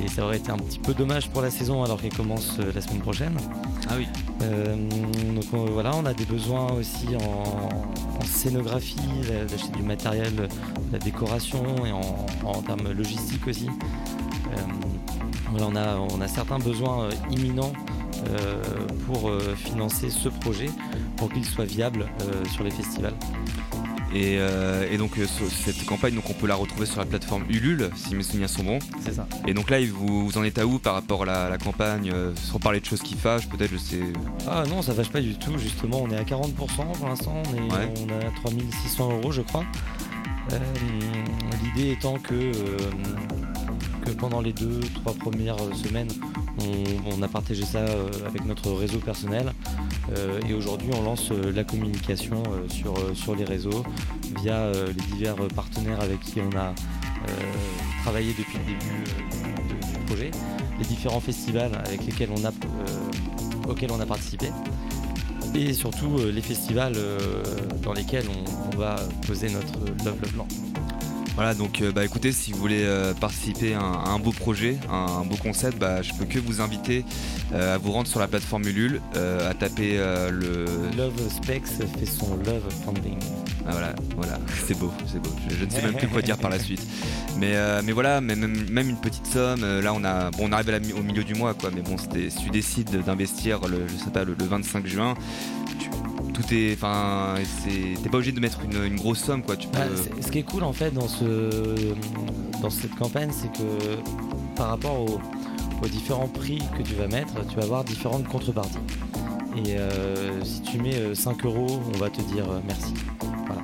[0.04, 2.72] Et ça aurait été un petit peu dommage pour la saison alors qu'elle commence euh,
[2.74, 3.36] la semaine prochaine.
[3.88, 4.06] Ah oui.
[4.42, 4.76] Euh,
[5.34, 8.96] donc euh, voilà, on a des besoins aussi en, scénographie,
[9.48, 10.48] d'acheter du matériel, de
[10.92, 13.68] la décoration et en, termes logistiques aussi.
[13.68, 14.56] Euh,
[15.50, 17.72] voilà, on, a, on a certains besoins euh, imminents
[19.06, 20.68] pour financer ce projet,
[21.16, 22.06] pour qu'il soit viable
[22.50, 23.14] sur les festivals.
[24.18, 27.04] Et, euh, et donc, euh, ce- cette campagne, donc, on peut la retrouver sur la
[27.04, 28.78] plateforme Ulule, si mes souvenirs sont bons.
[29.04, 29.26] C'est ça.
[29.46, 32.10] Et donc là, vous, vous en êtes à où par rapport à la, la campagne
[32.14, 34.00] euh, Sans parler de choses qui fâchent, peut-être, je sais.
[34.48, 35.58] Ah non, ça fâche pas du tout.
[35.58, 36.52] Justement, on est à 40%
[36.94, 37.42] pour l'instant.
[37.52, 37.92] On, est- Ouais.
[38.08, 39.64] on a 3600 euros, je crois.
[41.62, 42.52] L'idée étant que,
[44.04, 46.08] que pendant les deux, trois premières semaines,
[47.06, 49.52] on, a partagé ça euh, avec notre réseau personnel.
[50.16, 53.84] Euh, et aujourd'hui, on lance euh, la communication sur, sur les réseaux
[54.42, 56.74] via les divers partenaires avec qui on a
[58.02, 60.30] travaillé depuis le début du projet,
[60.78, 62.52] les différents festivals avec lesquels on a,
[63.68, 64.46] auxquels on a participé
[65.54, 66.96] et surtout les festivals
[67.82, 70.95] dans lesquels on, on va poser notre Love Love Land.
[71.36, 74.32] Voilà, donc euh, bah écoutez, si vous voulez euh, participer à un, à un beau
[74.32, 77.04] projet, un, un beau concept, bah, je peux que vous inviter
[77.52, 79.98] euh, à vous rendre sur la plateforme Ulule, à taper
[80.30, 80.64] le.
[80.96, 83.18] Love Specs fait son Love Funding.
[83.66, 85.28] Ah, voilà, voilà, c'est beau, c'est beau.
[85.50, 86.80] Je, je ne sais même plus quoi dire par la suite.
[87.38, 89.60] Mais, mais voilà, même, même une petite somme.
[89.80, 91.70] là, on a, bon, on arrive à la au milieu du mois, quoi.
[91.74, 92.08] Mais bon, si
[92.42, 95.12] tu décides d'investir, le, je sais pas, le, le 25 juin,
[95.78, 95.90] tu-
[96.34, 99.56] tout est, enfin, c'est, t'es pas obligé de mettre une, une grosse somme, quoi.
[99.56, 99.78] Tu peux.
[99.80, 101.94] Ah, c'est- ce qui est cool en fait dans, ce,
[102.62, 103.96] dans cette campagne, c'est que
[104.56, 105.20] par rapport au-
[105.82, 108.78] aux différents prix que tu vas mettre, tu vas avoir différentes contreparties.
[109.56, 112.92] Et euh, si tu mets euh, 5 euros, on va te dire euh, merci.
[113.46, 113.62] Voilà.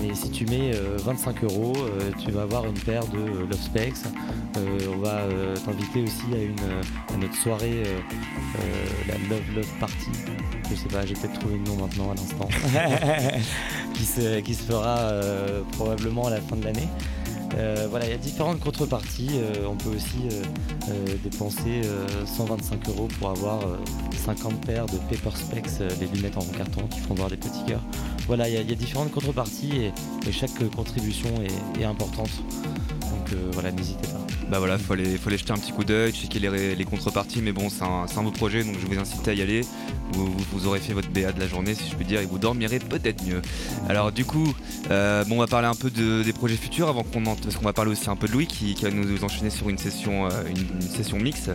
[0.00, 3.46] Mais si tu mets euh, 25 euros, euh, tu vas avoir une paire de euh,
[3.50, 3.92] Love Specs.
[4.56, 6.56] Euh, on va euh, t'inviter aussi à, une,
[7.14, 8.00] à notre soirée, euh,
[8.58, 10.10] euh, la Love Love Party.
[10.70, 12.48] Je sais pas, j'ai peut-être trouvé le nom maintenant à l'instant.
[13.94, 16.88] qui, se, qui se fera euh, probablement à la fin de l'année.
[17.56, 19.30] Euh, voilà, il y a différentes contreparties.
[19.34, 20.42] Euh, on peut aussi euh,
[20.90, 23.76] euh, dépenser euh, 125 euros pour avoir euh,
[24.24, 27.64] 50 paires de Paper Specs, euh, les lunettes en carton qui font voir des petits
[27.66, 27.82] cœurs.
[28.26, 29.72] Voilà, il y, a- différentes contreparties
[30.26, 31.28] et, chaque contribution
[31.78, 32.30] est, importante.
[33.02, 34.20] Donc euh, voilà, n'hésitez pas.
[34.50, 37.52] Bah voilà, faut aller, faut aller jeter un petit coup d'œil, checker les, contreparties, mais
[37.52, 39.60] bon, c'est un, beau projet, donc je vous incite à y aller.
[40.12, 42.80] Vous, aurez fait votre BA de la journée, si je peux dire, et vous dormirez
[42.80, 43.40] peut-être mieux.
[43.88, 44.52] Alors du coup,
[44.90, 47.64] euh, bon, on va parler un peu de- des projets futurs avant qu'on parce qu'on
[47.64, 50.30] va parler aussi un peu de Louis qui, va nous enchaîner sur une session, euh,
[50.48, 51.50] une, une session mix.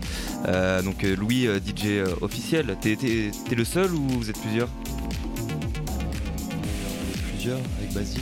[0.47, 2.95] Euh, donc euh, Louis, euh, DJ euh, officiel, t'es
[3.56, 4.69] le seul ou vous êtes plusieurs?
[7.53, 8.21] Avec Basile.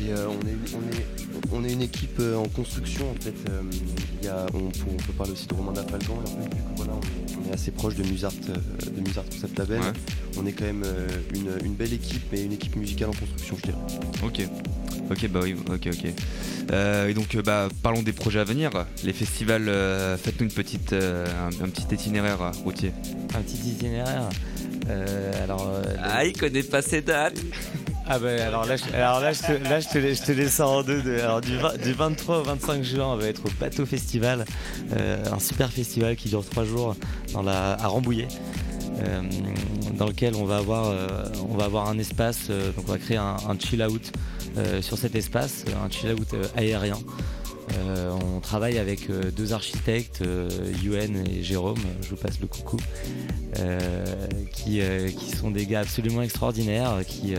[0.00, 3.34] Et euh, on, est, on, est, on est une équipe euh, en construction en fait.
[3.50, 3.60] Euh,
[4.20, 6.14] il y a, on, peut, on peut parler aussi de Romain Dafalgan.
[6.22, 6.48] en fait.
[6.48, 9.80] Du coup, voilà, on, est, on est assez proche de Musart, de Musart Concept Label.
[9.80, 9.92] Ouais.
[10.38, 13.56] On est quand même euh, une, une belle équipe, mais une équipe musicale en construction,
[13.58, 13.78] je dirais.
[14.24, 14.42] Ok.
[15.10, 16.12] Ok, bah oui, ok, ok.
[16.70, 18.70] Euh, et donc, bah, parlons des projets à venir.
[19.04, 22.92] Les festivals, euh, faites-nous une petite, euh, un, un petit itinéraire routier.
[23.34, 24.28] un petit itinéraire.
[25.42, 27.40] alors, ah, il connaît pas ses dates.
[28.10, 31.02] Ah ben alors là, je, te, là, je te, je te laisse en deux.
[31.20, 34.44] alors du, du, 23 au 25 juin, on va être au Bateau Festival,
[34.96, 36.96] un super festival qui dure trois jours
[37.32, 38.28] dans la, à Rambouillet.
[39.00, 39.22] Euh,
[39.94, 41.06] dans lequel on va avoir, euh,
[41.48, 44.12] on va avoir un espace, euh, donc on va créer un, chill out
[44.80, 46.98] sur cet espace, un chill out aérien.
[48.22, 50.22] On travaille avec deux architectes,
[50.82, 52.78] Yuen et Jérôme, je vous passe le coucou,
[54.52, 54.80] qui,
[55.36, 57.34] sont des gars absolument extraordinaires, qui,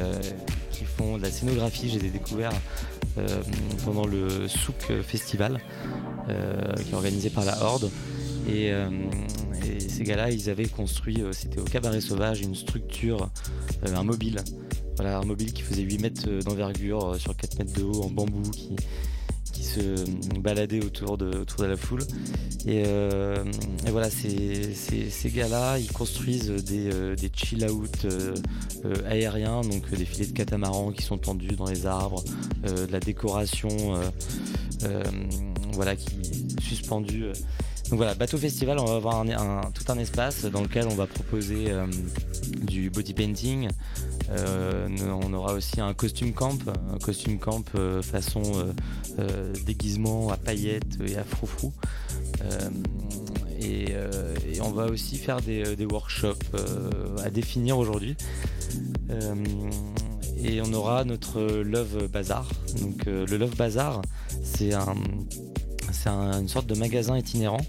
[0.71, 1.89] qui font de la scénographie.
[1.89, 2.55] J'ai des découvertes
[3.85, 5.59] pendant le Souk Festival,
[6.27, 7.89] qui est organisé par la Horde.
[8.47, 8.73] Et,
[9.99, 13.29] ces gars-là, ils avaient construit, euh, c'était au Cabaret Sauvage, une structure,
[13.85, 14.41] euh, un mobile.
[14.99, 18.41] Un mobile qui faisait 8 mètres euh, d'envergure sur 4 mètres de haut en bambou
[19.63, 22.01] se baladait autour de, autour de la foule.
[22.65, 22.83] Et,
[23.87, 28.07] voilà, ces, ces, gars-là, ils construisent des, des chill-out
[29.07, 32.23] aériens, donc des filets de catamaran qui sont tendus dans les arbres,
[32.63, 33.69] de la décoration
[35.73, 37.31] voilà, qui est suspendue
[37.89, 39.25] donc voilà, bateau festival, on va avoir
[39.73, 41.87] tout un espace dans lequel on va proposer euh,
[42.61, 43.67] du body painting.
[44.29, 44.87] Euh,
[45.23, 46.59] on aura aussi un costume camp,
[46.93, 48.43] un costume camp euh, façon
[49.65, 51.73] déguisement à paillettes et à froufrou.
[53.59, 53.87] Et,
[54.61, 56.55] on va aussi faire des, des workshops
[57.23, 58.15] à définir aujourd'hui.
[60.43, 62.47] et on aura notre Love Bazar.
[62.81, 64.01] Donc le Love Bazar,
[64.43, 64.95] c'est un
[65.91, 67.61] c'est une sorte de magasin itinérant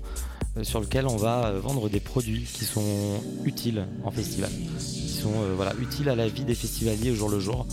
[0.57, 5.09] euh, sur lequel on va euh, vendre des produits qui sont utiles en festival, qui
[5.09, 7.67] sont euh, voilà, utiles à la vie des festivaliers au jour le jour.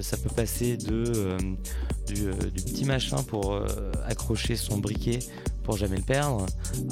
[0.00, 1.36] ça peut passer de,
[2.06, 3.60] du, petit machin pour
[4.08, 5.18] accrocher son briquet
[5.64, 6.46] pour jamais le perdre,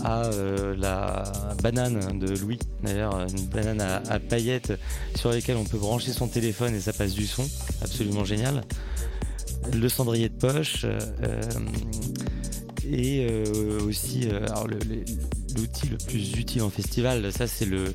[0.04, 0.28] à
[0.76, 1.24] la
[1.62, 4.74] banane de Louis, d'ailleurs une banane à, paillettes
[5.14, 7.48] sur lesquelles on peut brancher son téléphone et ça passe du son,
[7.80, 8.62] absolument génial.
[9.72, 10.84] Le cendrier de poche,
[12.92, 14.46] et euh, aussi euh,
[15.56, 17.92] l'outil le plus utile en festival ça c'est le,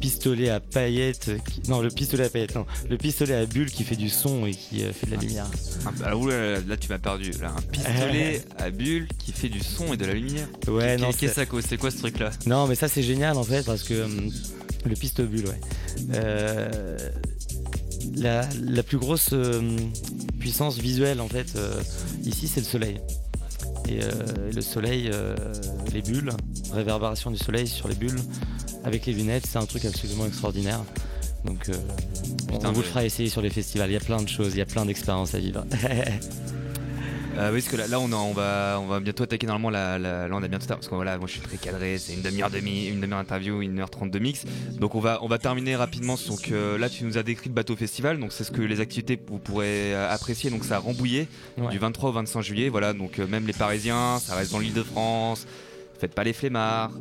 [0.00, 1.30] pistolet à paillettes
[1.68, 4.52] non le pistolet à paillettes non le pistolet à bulles qui fait du son et
[4.52, 5.46] qui euh, fait de la lumière.
[5.84, 6.12] Ah, bah,
[6.66, 7.54] là, tu m'as perdu là.
[7.56, 10.48] Un pistolet à bulles qui fait du son et de la lumière.
[10.66, 13.44] Ouais non c'est ça c'est quoi ce truc là non mais ça c'est génial en
[13.44, 14.06] fait parce que
[14.84, 15.60] le pistolet bulle ouais.
[18.16, 19.34] La, la, plus grosse
[20.40, 21.58] puissance visuelle en fait
[22.24, 23.00] ici c'est le soleil
[23.90, 25.34] euh, et, le soleil, euh,
[25.92, 26.32] les bulles,
[26.72, 28.20] réverbération du soleil sur les bulles
[28.84, 30.80] avec les lunettes, c'est un truc absolument extraordinaire.
[31.44, 31.74] Donc euh,
[32.50, 33.90] on, vous le fera essayer sur les festivals.
[33.90, 35.64] Il y a plein de choses, il y a plein d'expériences à vivre.
[37.38, 40.28] Euh, oui, parce que là, on, on, va, on va bientôt attaquer normalement la, là
[40.32, 42.88] on a bientôt parce que voilà, moi je suis très cadré, c'est une demi-heure demi,
[42.88, 44.44] une demi-heure interview, une heure trente de mix.
[44.78, 46.16] Donc on va, on va terminer rapidement.
[46.28, 49.16] Donc là, tu nous as décrit le bateau festival, donc c'est ce que les activités
[49.16, 50.50] que vous pourrez euh, apprécier.
[50.50, 51.28] Donc ça a Rambouillet
[51.70, 52.68] du 23 au 25 juillet.
[52.68, 55.46] Voilà, donc euh, même les Parisiens, ça reste dans l'île de France.
[55.98, 56.92] Faites pas les flemmards.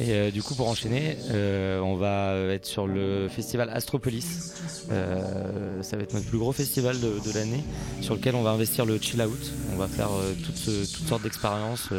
[0.00, 4.54] Et euh, du coup, pour enchaîner, euh, on va être sur le festival Astropolis.
[4.90, 7.62] Euh, ça va être notre plus gros festival de, l'année,
[8.00, 9.52] sur lequel on va investir le chill out.
[9.72, 10.10] On va faire
[10.44, 11.90] toutes, toutes, sortes d'expériences,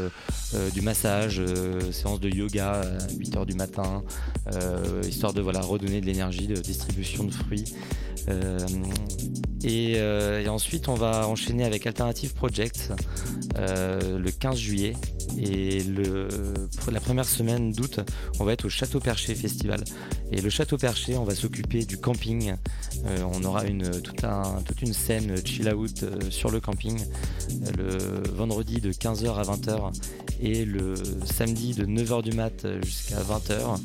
[0.74, 1.42] du massage,
[1.92, 4.04] séances de yoga à 8h du matin,
[5.08, 7.76] histoire de voilà, redonner de l'énergie, de distribution de fruits.
[9.64, 9.98] Et,
[10.50, 12.92] ensuite, on va enchaîner avec Alternative Project
[13.58, 14.94] le 15 juillet.
[15.38, 15.82] Et
[16.92, 18.00] la première semaine d'août,
[18.40, 19.84] on va être au Château Perché Festival.
[20.32, 22.54] Et le Château Perché, on va s'occuper du camping.
[23.06, 27.00] Euh, on aura une, toute, un, toute une scène chill out euh, sur le camping
[27.78, 27.98] le
[28.34, 29.92] vendredi de 15h à 20h
[30.42, 33.80] et le samedi de 9h du mat jusqu'à 20h.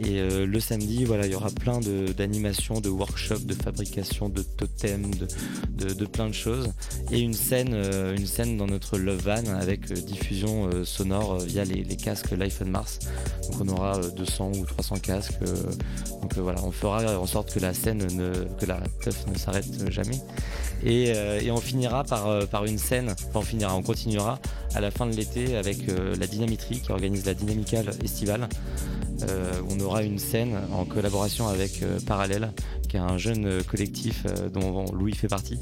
[0.00, 1.78] Et euh, le samedi, voilà, il y aura plein
[2.16, 5.10] d'animations, de, workshops, de fabrication, de totems,
[5.70, 6.72] de, plein de choses.
[7.12, 12.32] Et une scène, une scène dans notre Love Van avec diffusion sonore via les, casques
[12.32, 12.98] Life on Mars.
[13.42, 15.32] Donc on aura 200 euh, ou 300 casques.
[15.42, 15.54] Euh,
[16.22, 19.36] donc euh, voilà, on fera en sorte que la scène, ne, que la teuf ne
[19.38, 20.20] s'arrête jamais.
[20.84, 24.38] Et, on finira par, par une scène, enfin on finira, on continuera
[24.74, 28.48] à la fin de l'été avec la Dynamitrie qui organise la Dynamicale estivale.
[29.70, 32.52] on aura une scène en collaboration avec Parallèle,
[32.88, 35.58] qui est un jeune collectif dont Louis fait partie.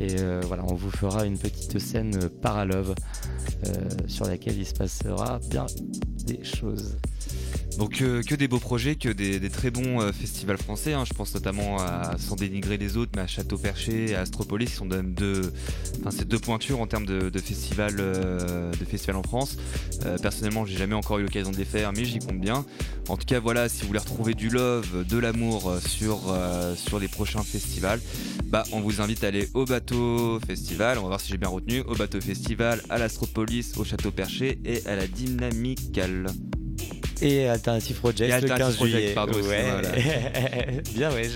[0.00, 2.94] Et voilà, on vous fera une petite scène Paralove
[4.06, 5.66] sur laquelle il se passera bien
[6.26, 6.98] des choses.
[7.78, 10.92] Donc euh, que des beaux projets, que des, très bons euh, festivals français.
[10.92, 11.04] hein.
[11.06, 14.70] Je pense notamment à, sans dénigrer les autres, mais à Château Perché, et à Astropolis,
[14.70, 15.52] qui sont deux,
[16.42, 18.72] pointures en termes de, festivals, euh,
[19.14, 19.56] en France.
[20.20, 22.64] Personnellement, j'ai jamais encore eu l'occasion de les faire, mais j'y compte bien.
[23.08, 26.34] En tout cas, voilà, si vous voulez retrouver du love, de l'amour sur
[26.76, 28.00] sur les prochains festivals,
[28.46, 30.98] bah on vous invite à aller au bateau festival.
[30.98, 31.80] On va voir si j'ai bien retenu.
[31.80, 36.26] Au bateau festival, à l'Astropolis, au Château Perché et à la Dynamicale.
[37.22, 39.14] Et Alternative Project Et le Alternative 15 Project, juillet.
[39.14, 40.82] pardon, ouais.
[40.94, 41.28] Bien ouais.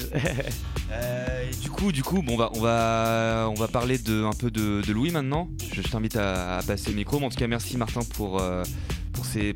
[0.92, 4.32] Euh, du coup, du coup, bon, on va, on va, on va parler de un
[4.32, 5.48] peu de, de Louis maintenant.
[5.74, 7.18] Je, je t'invite à, à passer le micro.
[7.18, 9.05] Mais en tout cas, merci Martin pour euh, pour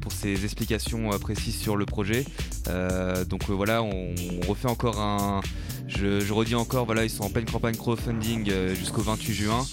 [0.00, 2.24] pour ces explications euh, précises sur le projet.
[2.68, 4.14] Euh, donc euh, voilà, on,
[4.48, 5.40] refait encore un.
[5.86, 9.66] Je, redis encore, voilà, ils sont en pleine campagne crowdfunding jusqu'au 28 juin.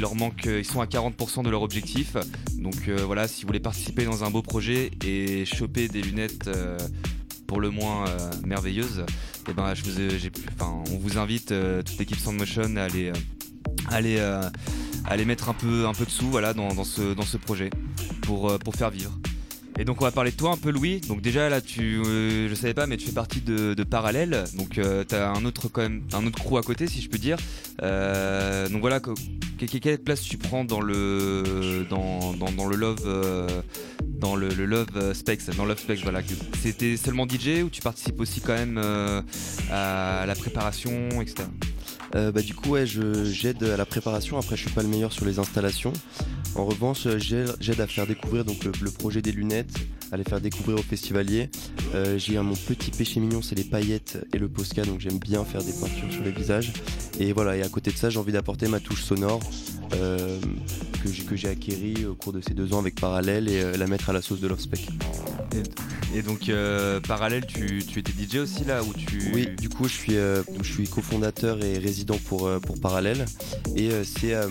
[0.00, 0.12] Leur
[0.44, 2.16] ils sont à 40% de leur objectif.
[2.58, 6.50] Donc voilà, si vous voulez participer dans un beau projet et choper des lunettes
[7.46, 8.06] pour le moins
[8.44, 9.04] merveilleuses,
[9.48, 11.54] et ben je vous ai- enfin, on vous invite
[11.86, 13.12] toute l'équipe Soundmotion à aller,
[13.88, 14.18] à aller,
[15.06, 17.70] aller mettre un peu, un peu de sous voilà dans, ce projet
[18.22, 19.12] pour euh, pour faire vivre.
[19.78, 21.00] Et donc on va parler de toi un peu Louis.
[21.08, 24.44] Donc déjà là tu euh, je savais pas mais tu fais partie de, de Parallèle.
[24.56, 27.18] Donc euh, t'as un autre quand même un autre crew à côté si je peux
[27.18, 27.38] dire.
[27.82, 29.10] Euh, donc voilà que-
[29.58, 33.46] que- quelle place tu prends dans le dans, dans, dans le love
[34.04, 36.20] dans le, le love specs dans love specs voilà
[36.62, 38.76] c'était seulement DJ ou tu participes aussi quand même
[39.70, 41.48] à la préparation etc
[42.14, 44.38] Euh, bah, du coup, ouais, j'aide à la préparation.
[44.38, 45.92] Après, je suis pas le meilleur sur les installations.
[46.56, 49.72] En revanche, j'ai- j'aide à faire découvrir donc, le, projet des lunettes,
[50.10, 51.48] à les faire découvrir aux festivaliers.
[51.94, 55.44] Euh, j'ai mon petit péché mignon, c'est les paillettes et le Posca, donc j'aime bien
[55.44, 56.72] faire des peintures sur les visages.
[57.20, 59.40] Et voilà, et à côté de ça, j'ai envie d'apporter ma touche sonore
[59.90, 63.76] que j'ai que j'ai acquérie au cours de ces deux ans avec Parallèle et euh,
[63.76, 64.88] la mettre à la sauce de Love Spec.
[66.14, 69.84] et donc euh, parallèle tu, tu étais DJ aussi là où tu Oui, du coup,
[69.84, 73.24] je suis, euh, je suis cofondateur et résident pour, euh, pour Parallèle.
[73.76, 74.48] Et euh, c'est euh,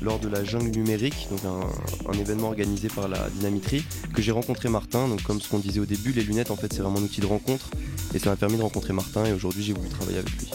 [0.00, 4.32] lors de la jungle numérique, donc un, un événement organisé par la Dynamitrie, que j'ai
[4.32, 5.08] rencontré Martin.
[5.08, 7.20] Donc, comme ce qu'on disait au début, les lunettes, en fait, c'est vraiment un outil
[7.20, 7.70] de rencontre.
[8.14, 9.24] Et ça m'a permis de rencontrer Martin.
[9.24, 10.50] Et aujourd'hui, j'ai voulu travailler avec lui.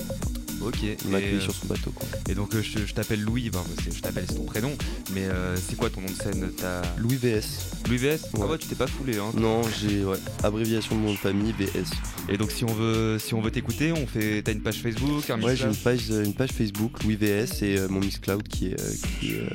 [0.62, 1.92] Ok Il m'a accueilli euh, sur son bateau.
[1.92, 2.08] quoi.
[2.30, 4.76] et donc euh, je, je t'appelle Louis ben, je t'appelle c'est ton prénom
[5.14, 6.52] mais euh, c'est quoi ton nom de scène
[6.98, 7.72] Louis VS.
[7.88, 8.46] Louis VS ah Ouais.
[8.48, 11.54] ouais tu t'es pas foulé hein Non, j'ai ouais, abréviation de mon nom de famille,
[11.58, 11.90] VS.
[12.30, 15.30] et donc si on veut si on veut t'écouter on fait t'as une page Facebook
[15.30, 18.80] un Ouais, j'ai une page, une page Facebook, Louis VS, et mon Mixcloud qui est,
[18.82, 19.48] euh, qui, est, euh,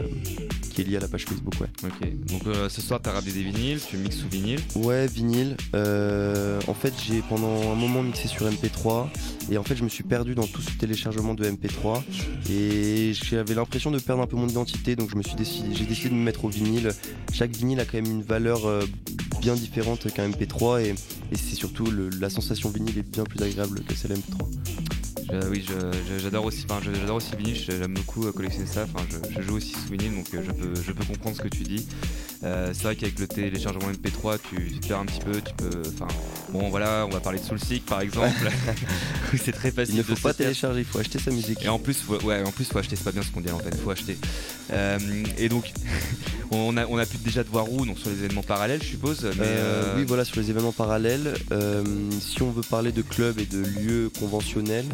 [0.73, 1.55] qui est lié à la page Facebook.
[1.61, 1.69] Ouais.
[1.85, 5.57] ok donc euh, ce soir t'as ramené des vinyles tu mixes sous vinyle Ouais, vinyle.
[5.75, 9.07] Euh, en fait, j'ai pendant un moment mixé sur MP3
[9.51, 12.03] et en fait, je me suis perdu dans tout ce téléchargement de MP3
[12.51, 15.85] et j'avais l'impression de perdre un peu mon identité, donc je me suis décidé, j'ai
[15.85, 16.93] décidé de me mettre au vinyle.
[17.33, 18.85] Chaque vinyle a quand même une valeur euh,
[19.41, 23.43] bien différente qu'un MP3 et, et c'est surtout le- la sensation vinyle est bien plus
[23.43, 24.47] agréable que celle MP3.
[25.31, 25.65] Je- oui,
[26.23, 27.57] j'adore aussi, enfin, j'adore aussi le vinyle.
[27.57, 28.85] J'aime beaucoup euh, collectionner ça.
[28.85, 31.43] Enfin, je, je joue aussi sous vinyle, donc euh, je peux, je peux comprendre ce
[31.43, 31.87] que tu dis.
[32.45, 34.57] Euh, c'est vrai qu'avec le téléchargement MP3, tu,
[34.89, 35.41] perds un petit peu.
[35.41, 36.09] Tu peux, enfin,
[36.53, 38.51] bon, voilà, on va parler de Soulseek par exemple.
[39.43, 39.95] c'est très facile.
[39.95, 41.65] Il ne faut pas télécharger, il faut acheter sa musique.
[41.65, 42.97] Et en plus, faut, ouais, en plus, faut acheter.
[42.97, 43.75] C'est pas bien ce qu'on dit en fait.
[43.77, 44.19] Faut acheter.
[44.73, 44.99] Euh,
[45.39, 45.73] et donc,
[46.51, 48.89] on a, on a pu déjà te voir où Donc sur les événements parallèles, je
[48.89, 49.23] suppose.
[49.25, 51.35] Mais Euh, euh, Oui, voilà, sur les événements parallèles.
[51.53, 51.85] euh,
[52.21, 54.87] si on veut parler de clubs et de lieux conventionnels,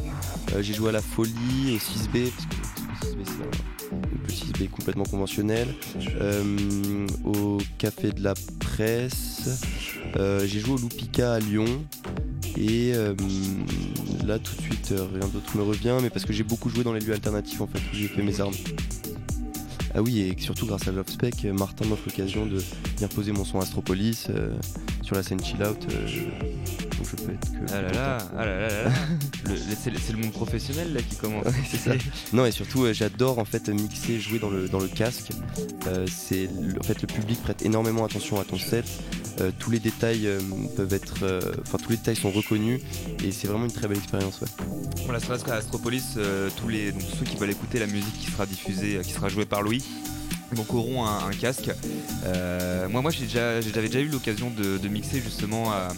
[0.60, 4.32] j'ai joué à la Folie, au 6B, parce que le 6B, c'est un- donc le
[4.32, 5.68] 6B est complètement conventionnel,
[6.20, 9.60] euh, au Café de la Presse,
[10.16, 11.66] euh, j'ai joué au Lupica à Lyon,
[12.56, 13.14] et euh,
[14.26, 16.84] là tout de suite, euh, rien d'autre me revient, mais parce que j'ai beaucoup joué
[16.84, 18.54] dans les lieux alternatifs en fait, où j'ai fait mes armes.
[19.98, 22.62] Ah oui, et surtout grâce à Love Spec, euh, Martin m'offre l'occasion de
[22.94, 24.54] venir poser mon son Astropolis euh,
[25.02, 25.88] sur la scène Chill Out.
[25.90, 26.06] euh,
[26.96, 27.72] donc je peux être que.
[27.72, 28.90] Ah là là, ah là là là
[29.82, 31.44] c'est le- monde professionnel là qui commence.
[31.46, 31.90] Ouais, c'est ça.
[32.32, 35.30] Non et surtout euh, j'adore en fait mixer, jouer dans le, dans le casque.
[36.06, 38.84] C'est en fait le public prête énormément attention à ton set.
[39.60, 40.28] Tous les détails
[40.76, 41.24] peuvent être,
[41.62, 42.80] enfin tous les détails sont reconnus
[43.24, 44.40] et c'est vraiment une très belle expérience.
[44.40, 44.48] Ouais.
[45.04, 46.18] Voilà, c'est vrai qu'à Astropolis,
[46.56, 49.46] tous les donc, ceux qui veulent écouter la musique qui sera diffusée, qui sera jouée
[49.46, 49.82] par Louis,
[50.54, 51.70] donc auront un, un casque.
[52.24, 55.88] Euh, moi, moi, j'avais déjà eu l'occasion de, mixer justement à,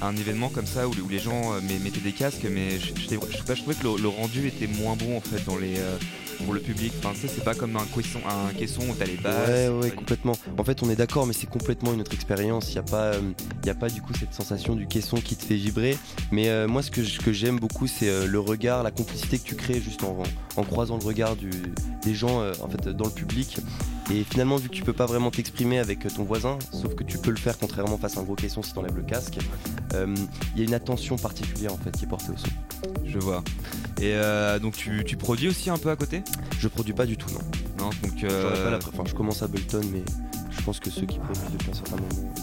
[0.00, 2.92] à un événement comme ça où, les gens euh, met- mettaient des casques, mais je,
[3.54, 5.96] trouvais que le, rendu était moins bon en fait dans les euh,
[6.44, 6.92] pour le public.
[6.98, 9.48] Enfin, c'est pas comme un caisson, un caisson où t'as les basses.
[9.48, 10.36] Ouais, ouais, complètement.
[10.56, 12.70] En fait, on est d'accord, mais c'est complètement une autre expérience.
[12.70, 13.20] Il n'y a, pas, euh,
[13.64, 15.96] y a pas du coup cette sensation du caisson qui te fait vibrer.
[16.32, 19.54] Mais euh, moi, ce que, j'aime beaucoup, c'est euh, le regard, la complicité que tu
[19.54, 20.22] crées juste en,
[20.56, 21.50] en croisant le regard du,
[22.02, 23.58] des gens en fait, dans le public.
[24.10, 27.18] Et finalement, vu que tu peux pas vraiment t'exprimer avec ton voisin, sauf que tu
[27.18, 29.38] peux le faire contrairement face à un gros caisson si t'enlèves le casque,
[29.94, 30.14] euh,
[30.54, 32.48] il y a une attention particulière en fait qui est portée au son.
[33.04, 33.44] Je vois.
[34.00, 36.22] Et euh, donc tu, tu produis aussi un peu à côté?
[36.58, 37.84] Je produis pas du tout, non.
[37.84, 40.02] Non, donc pas euh, la enfin, je commence à Bulton, mais
[40.50, 42.34] je pense que ceux qui produisent depuis un certain moment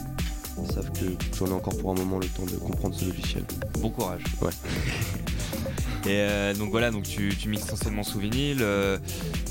[0.75, 1.05] savent que
[1.37, 3.43] j'en ai encore pour un moment le temps de comprendre ce logiciel.
[3.79, 4.23] bon courage.
[4.41, 4.51] Ouais.
[6.05, 8.59] Et euh, donc voilà, donc tu, tu mixes essentiellement sous vinyle.
[8.61, 8.99] euh,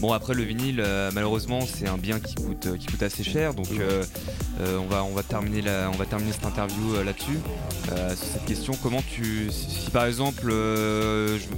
[0.01, 3.55] bon après le vinyle, euh, malheureusement, c'est un bien qui coûte, qui coûte assez cher.
[3.55, 3.67] Donc
[4.61, 7.39] on va on va terminer la, on va terminer cette interview là-dessus
[7.89, 8.75] sur cette question.
[8.83, 11.49] Comment tu, si, si par exemple, je-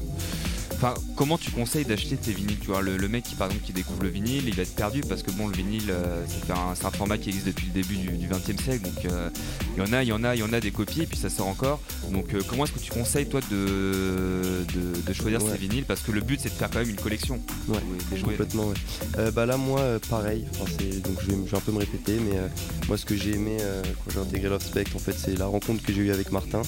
[0.77, 3.65] Enfin, comment tu conseilles d'acheter tes vinyles Tu vois, le, le mec qui par exemple
[3.65, 6.53] qui découvre le vinyle, il va être perdu parce que bon, le vinyle, euh, c'est
[6.53, 8.83] un, format qui existe depuis le début du, 20e siècle.
[8.85, 9.31] Donc euh,
[9.75, 11.07] il y en a, il y en a, il y en a des copies et
[11.07, 11.81] puis ça sort encore.
[12.13, 15.53] Donc euh, comment est-ce que tu conseilles toi de, de, de choisir Ouais.
[15.53, 17.41] ces vinyles Parce que le but c'est de faire quand même une collection.
[17.69, 17.79] Ouais,
[18.17, 18.31] jouets.
[18.33, 18.75] Complètement, ouais.
[19.19, 20.45] Euh, bah là, moi, euh, pareil.
[20.61, 20.71] Enfin,
[21.05, 22.49] donc je vais, je vais un peu me répéter, mais euh,
[22.89, 25.47] moi, ce que j'ai aimé euh, quand j'ai intégré Love Spect, en fait, c'est la
[25.47, 26.63] rencontre que j'ai eue avec Martin.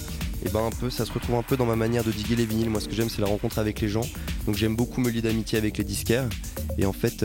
[0.47, 2.47] Et ben un peu, ça se retrouve un peu dans ma manière de diguer les
[2.47, 2.70] vinyles.
[2.70, 4.07] Moi, ce que j'aime, c'est la rencontre avec les gens.
[4.47, 6.28] Donc j'aime beaucoup me lier d'amitié avec les disquaires
[6.78, 7.24] et en fait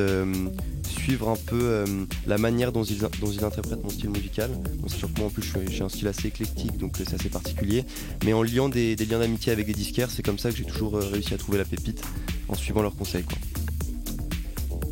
[1.04, 1.86] suivre un peu euh,
[2.26, 4.50] la manière dont ils, dont ils interprètent mon style musical.
[4.80, 7.30] Bon, sachant que moi en plus j'ai un style assez éclectique donc euh, c'est assez
[7.30, 7.84] particulier.
[8.24, 10.64] Mais en liant des, des liens d'amitié avec des disquaires, c'est comme ça que j'ai
[10.64, 12.02] toujours euh, réussi à trouver la pépite
[12.48, 13.24] en suivant leurs conseils.
[13.24, 13.38] Quoi.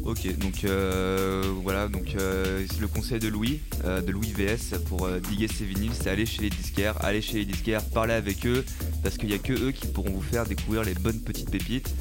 [0.03, 5.05] Ok, donc euh, voilà, donc euh, le conseil de Louis, euh, de Louis VS pour
[5.05, 8.45] euh, diguer ses vinyles, c'est aller chez les disquaires, aller chez les disquaires, parler avec
[8.47, 8.66] eux,
[9.03, 11.93] parce qu'il n'y a que eux qui pourront vous faire découvrir les bonnes petites pépites.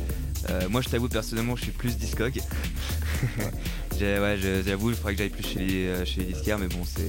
[0.48, 2.40] Euh, moi, je t'avoue personnellement, je suis plus discog.
[4.04, 6.68] Ouais, je- j'avoue, il faudrait que j'aille plus chez les, euh, chez les disquaires, mais
[6.68, 7.06] bon, c'est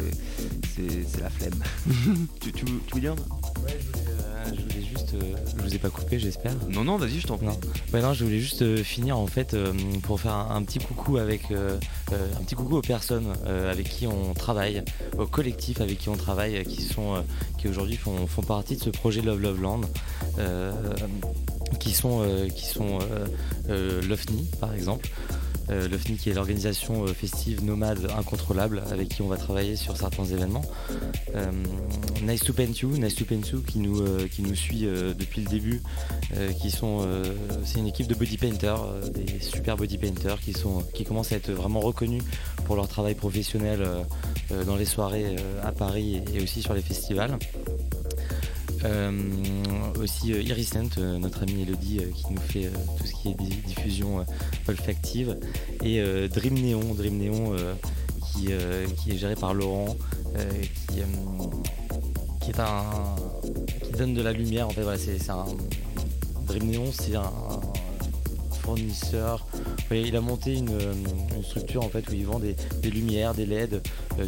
[0.76, 1.54] c'est- c'est la flemme.
[2.39, 5.14] tu, tu, tu veux dire Ouais, je voulais, euh, je voulais juste.
[5.14, 6.54] euh, je vous ai pas coupé, j'espère.
[6.70, 7.48] Non, non, vas-y, je t'en prie.
[7.48, 7.60] Non.
[7.94, 9.74] Ouais, non, je voulais juste euh, finir en fait euh,
[10.04, 14.08] pour faire un, un petit coucou avec un petit coucou aux personnes euh, avec qui
[14.08, 14.84] on travaille,
[15.18, 17.22] au collectif avec qui on travaille, qui sont euh,
[17.58, 19.82] qui aujourd'hui font, font partie de ce projet Love Love Land,
[20.39, 20.72] euh,
[21.80, 23.26] qui sont euh, qui sont euh,
[23.70, 25.10] euh, l'OFNI par exemple.
[25.70, 29.95] Euh, L'OFNI qui est l'organisation euh, festive nomade incontrôlable avec qui on va travailler sur
[29.97, 30.64] certains événements.
[31.36, 31.51] Euh,
[32.24, 35.82] nice to Paint You, Nice to Paint You qui nous, euh, suit depuis le début,
[36.59, 37.07] qui sont,
[37.64, 38.84] c'est une équipe de body painters,
[39.14, 40.53] des super body painters qui,
[40.93, 42.24] qui commencent à être vraiment reconnus
[42.66, 43.88] pour leur travail professionnel
[44.66, 47.38] dans les soirées à Paris et aussi sur les festivals.
[48.84, 49.12] Euh,
[50.00, 53.62] aussi euh, Iriscent, euh, notre amie Elodie qui nous fait tout ce qui est di-
[53.68, 54.26] diffusion
[54.68, 55.38] olfactive
[55.84, 57.56] et Dream Néon, Dream Néon
[58.34, 59.96] qui, est géré par Laurent,
[62.42, 62.52] qui,
[63.98, 64.68] donne de la lumière.
[64.68, 65.46] En fait, c'est un
[66.48, 67.32] Dream Néon, c'est un,
[68.62, 69.46] fournisseur.
[69.92, 70.78] Il a monté une,
[71.44, 72.56] structure en fait où il vend des,
[72.90, 73.82] lumières, des LED,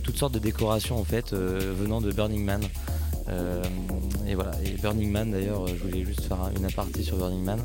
[0.04, 2.62] toutes sortes de décorations en fait venant de Burning Man.
[3.30, 3.64] Euh,
[4.28, 7.18] et voilà, et Burning Man d'ailleurs, euh, je voulais juste faire un- une aparté sur
[7.18, 7.60] Burning Man,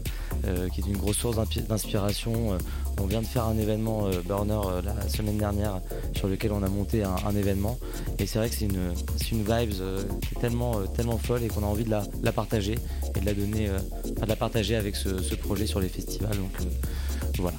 [0.46, 2.58] euh, qui est une grosse source d'inspiration.
[3.00, 5.80] On vient de faire un événement Burner la semaine dernière
[6.14, 7.78] sur lequel on a monté un, événement.
[8.18, 8.92] Et c'est vrai que c'est une,
[9.30, 9.74] une vibes
[10.40, 12.74] tellement, tellement folle et qu'on a envie de la, partager
[13.14, 16.36] et de la donner, de la partager avec ce, ce projet sur les festivals.
[16.36, 16.66] Donc
[17.38, 17.56] voilà.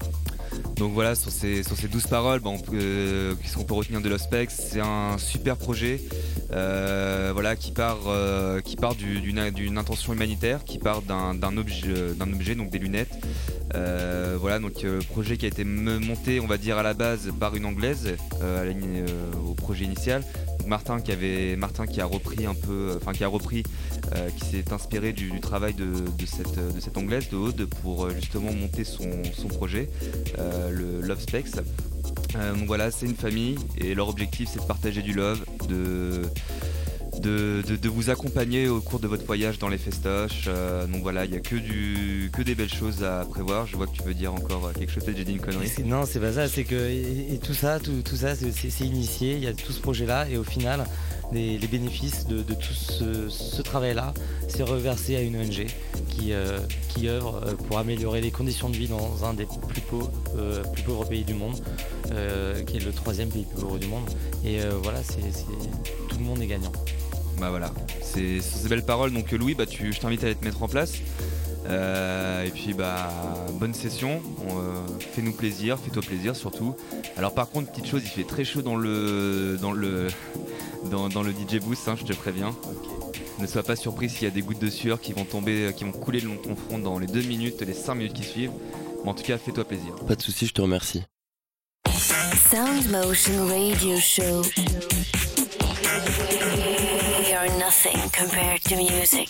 [0.77, 4.09] Donc voilà, sur ces, sur ces 12 paroles, bah, euh, qu'est-ce qu'on peut retenir de
[4.09, 5.99] l'Ospex C'est un super projet
[6.51, 12.79] euh, voilà, qui part, euh, d'une intention humanitaire, qui part d'un objet, objet, donc des
[12.79, 13.13] lunettes.
[14.39, 17.65] Voilà, donc projet qui a été monté, on va dire à la base par une
[17.65, 18.15] anglaise
[19.45, 20.23] au projet initial.
[20.67, 23.63] Martin qui a repris un peu, enfin qui a repris,
[24.37, 25.85] qui s'est inspiré du, travail de,
[26.25, 29.09] cette, anglaise de Aude pour justement monter son,
[29.49, 29.89] projet,
[30.71, 31.55] le Love Specs.
[32.35, 36.21] Euh, donc voilà, c'est une famille et leur objectif c'est de partager du love, de,
[37.87, 40.45] vous accompagner au cours de votre voyage dans les festoches.
[40.47, 43.65] Euh, donc voilà, il n'y a que, du, des belles choses à prévoir.
[43.65, 45.69] Je vois que tu veux dire encore euh, quelque chose, peut-être j'ai dit une connerie.
[45.85, 49.33] Non, c'est pas ça, c'est que tout ça, tout, ça, c'est initié.
[49.33, 50.85] Il y a tout ce projet-là, et au final,
[51.31, 54.13] les, les bénéfices de, tout ce, travail-là,
[54.47, 55.67] c'est reversé à une ONG
[56.09, 56.59] qui, euh,
[56.89, 60.63] qui œuvre euh, pour améliorer les conditions de vie dans un des plus pauvres, euh,
[61.09, 61.55] pays du monde,
[62.67, 64.09] qui est le troisième pays plus pauvre du monde.
[64.45, 65.21] Et voilà, c'est
[66.07, 66.71] tout le monde est gagnant.
[67.39, 67.71] Bah voilà,
[68.01, 69.13] c'est ces belles paroles.
[69.13, 70.95] Donc Louis, bah je t'invite à aller te mettre en place.
[71.65, 73.09] Et puis bah
[73.59, 76.75] bonne session, On, fais-nous plaisir, fais-toi plaisir surtout.
[77.17, 80.07] Alors par contre petite chose, il fait très chaud dans le dans le
[80.85, 82.55] dans, dans le DJ booth, hein, je te préviens.
[83.39, 85.83] Ne sois pas surpris s'il y a des gouttes de sueur qui vont tomber, qui
[85.85, 88.23] vont couler le long de ton front dans les 2 minutes, les 5 minutes qui
[88.23, 88.51] suivent.
[89.03, 89.95] Mais en tout cas, fais-toi plaisir.
[90.07, 91.03] Pas de soucis, je te remercie.
[92.49, 94.41] Sound Motion Radio Show.
[97.19, 99.29] We are nothing compared to music.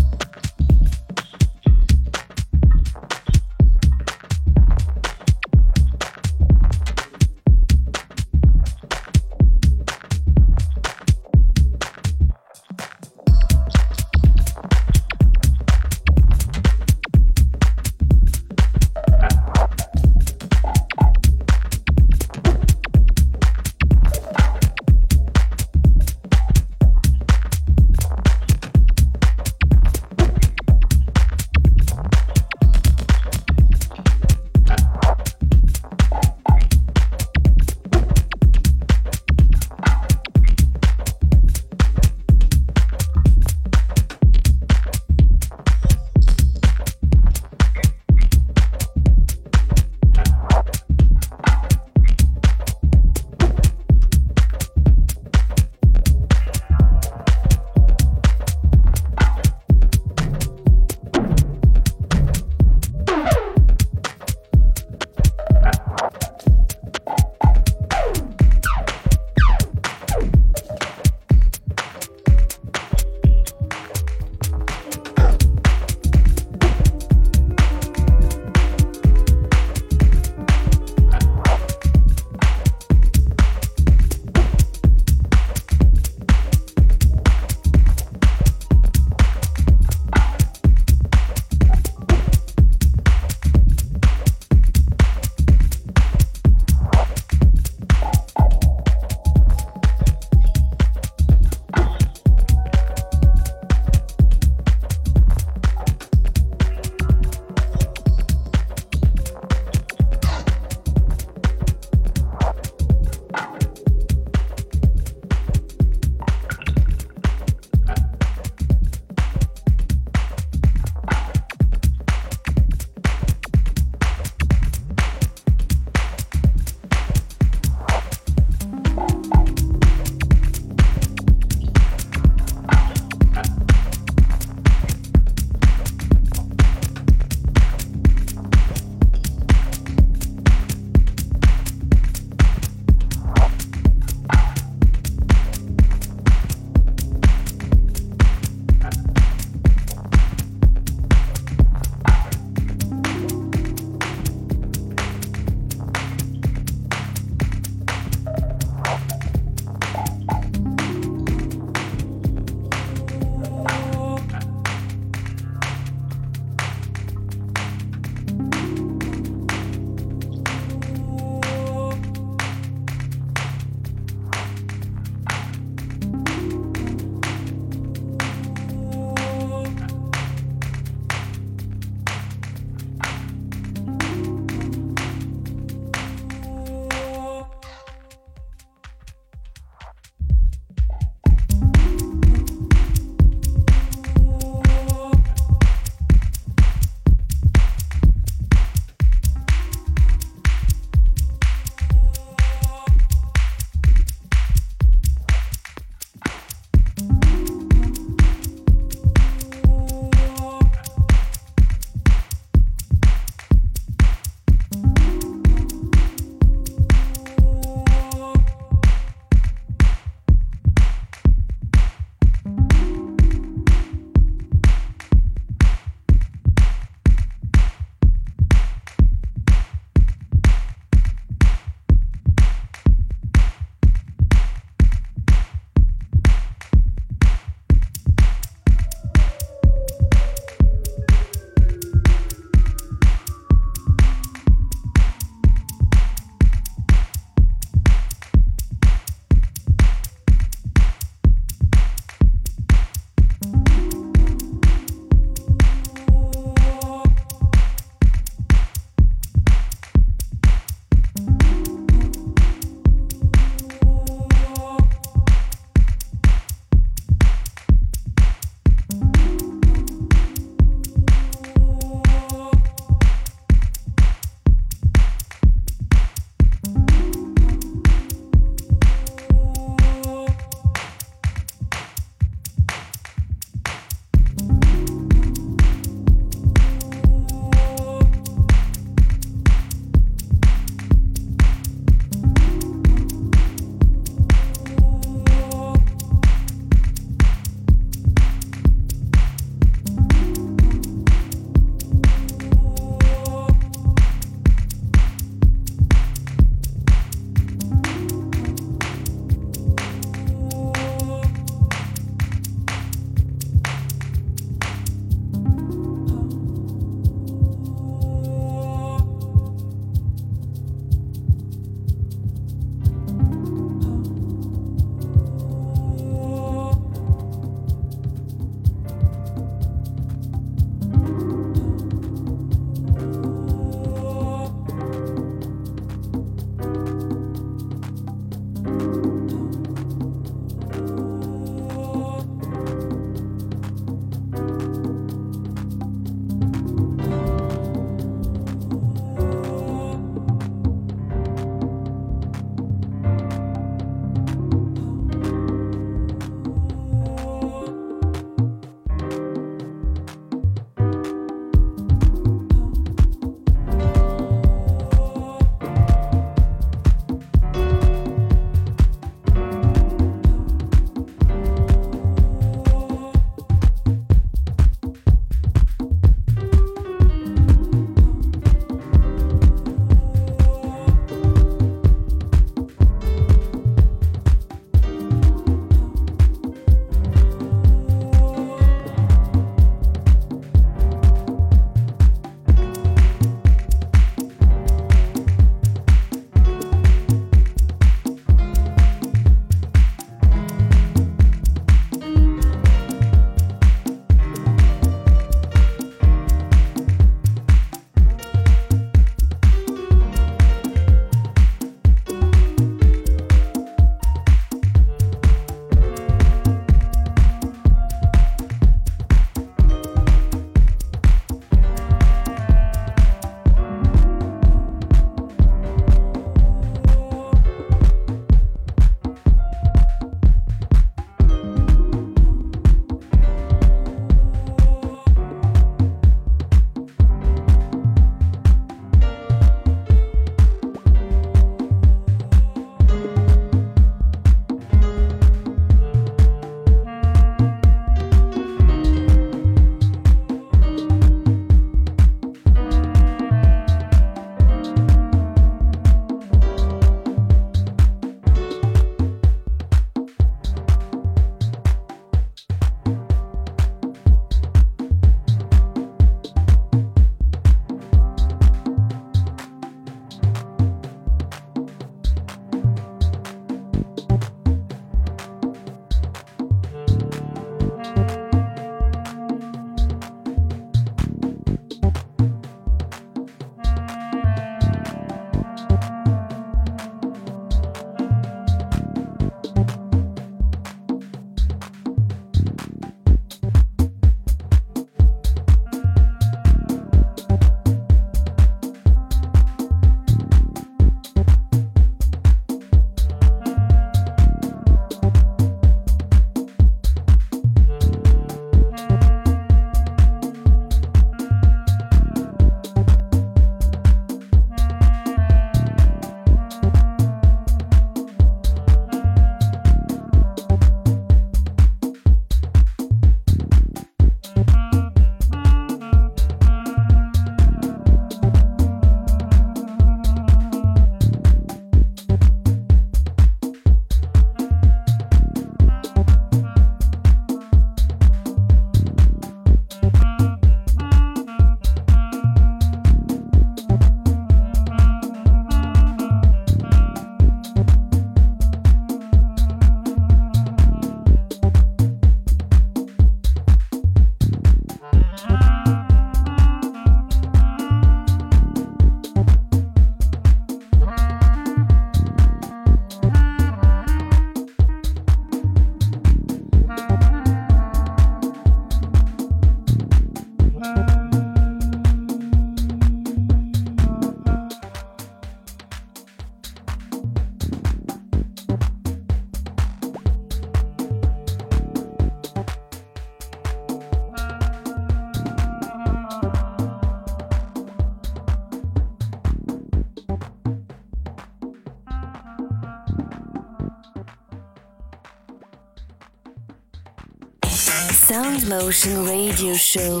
[598.40, 600.00] Motion Radio Show.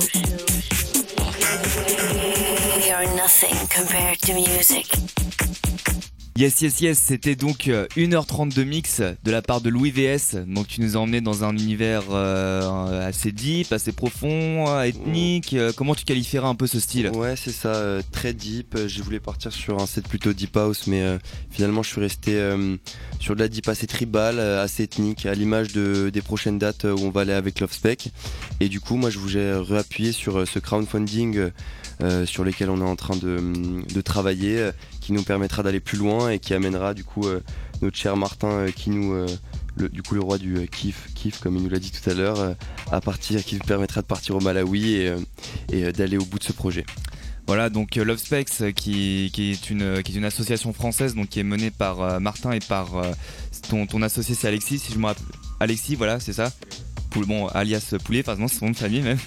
[2.76, 5.21] We are nothing compared to music.
[6.34, 10.36] Yes, yes, yes, c'était donc euh, 1h30 de mix de la part de Louis VS.
[10.46, 15.52] Donc tu nous as emmené dans un univers euh, assez deep, assez profond, euh, ethnique.
[15.52, 17.10] Euh, comment tu qualifierais un peu ce style?
[17.10, 18.74] Ouais, c'est ça, euh, très deep.
[18.76, 21.18] Euh, J'ai voulu partir sur un set plutôt deep house, mais euh,
[21.50, 22.76] finalement je suis resté euh,
[23.20, 26.86] sur de la deep assez tribal, euh, assez ethnique, à l'image de, des prochaines dates
[26.86, 28.08] euh, où on va aller avec Love Spec.
[28.60, 31.50] Et du coup, moi je voulais réappuyer sur euh, ce crowdfunding euh, euh,
[32.26, 36.30] sur lequel on est en train de, travailler, euh, qui nous permettra d'aller plus loin
[36.30, 37.40] et qui amènera du coup euh,
[37.80, 39.12] notre cher Martin euh, qui nous...
[39.12, 39.26] euh,
[39.76, 41.08] du coup le roi du euh, kiff,
[41.40, 42.54] comme il nous l'a dit tout à l'heure, euh,
[42.90, 45.18] à partir, qui nous permettra de partir au Malawi et, euh,
[45.72, 46.84] euh, d'aller au bout de ce projet.
[47.46, 51.70] Voilà, donc euh, Love Specs, euh, qui, est une, association française, donc qui est menée
[51.70, 53.12] par euh, Martin et par euh,
[53.68, 55.24] ton, ton associé, c'est Alexis, si je me rappelle.
[55.60, 56.52] Alexis, voilà, c'est ça?
[57.20, 59.18] Bon, alias Poulet, pardon, c'est son nom de famille même.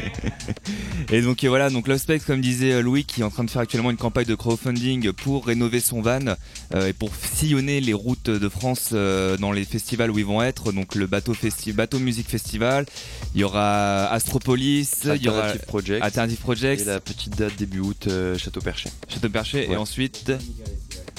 [1.10, 3.44] et donc euh, voilà, donc Love Specs, comme disait euh, Louis, qui est en train
[3.44, 6.36] de faire actuellement une campagne de crowdfunding pour rénover son van
[6.74, 10.42] euh, et pour sillonner les routes de France euh, dans les festivals où ils vont
[10.42, 10.72] être.
[10.72, 12.86] Donc le bateau, festi bateau Music Festival,
[13.34, 17.56] il y aura Astropolis, il y aura Alternative Project Alternative Projects, et la petite date
[17.56, 18.90] début août euh, Château Perché.
[19.08, 20.32] Château Perché et ensuite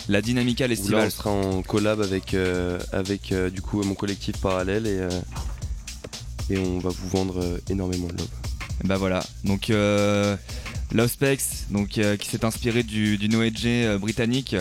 [0.09, 1.07] la Dynamica Où là Festival.
[1.07, 5.09] on sera en collab avec, euh, avec euh, du coup mon collectif parallèle et, euh,
[6.49, 8.29] et on va vous vendre euh, énormément de love.
[8.83, 9.23] Bah voilà.
[9.43, 10.35] Donc euh,
[10.91, 14.55] Love euh, qui s'est inspiré du, du euh, britannique,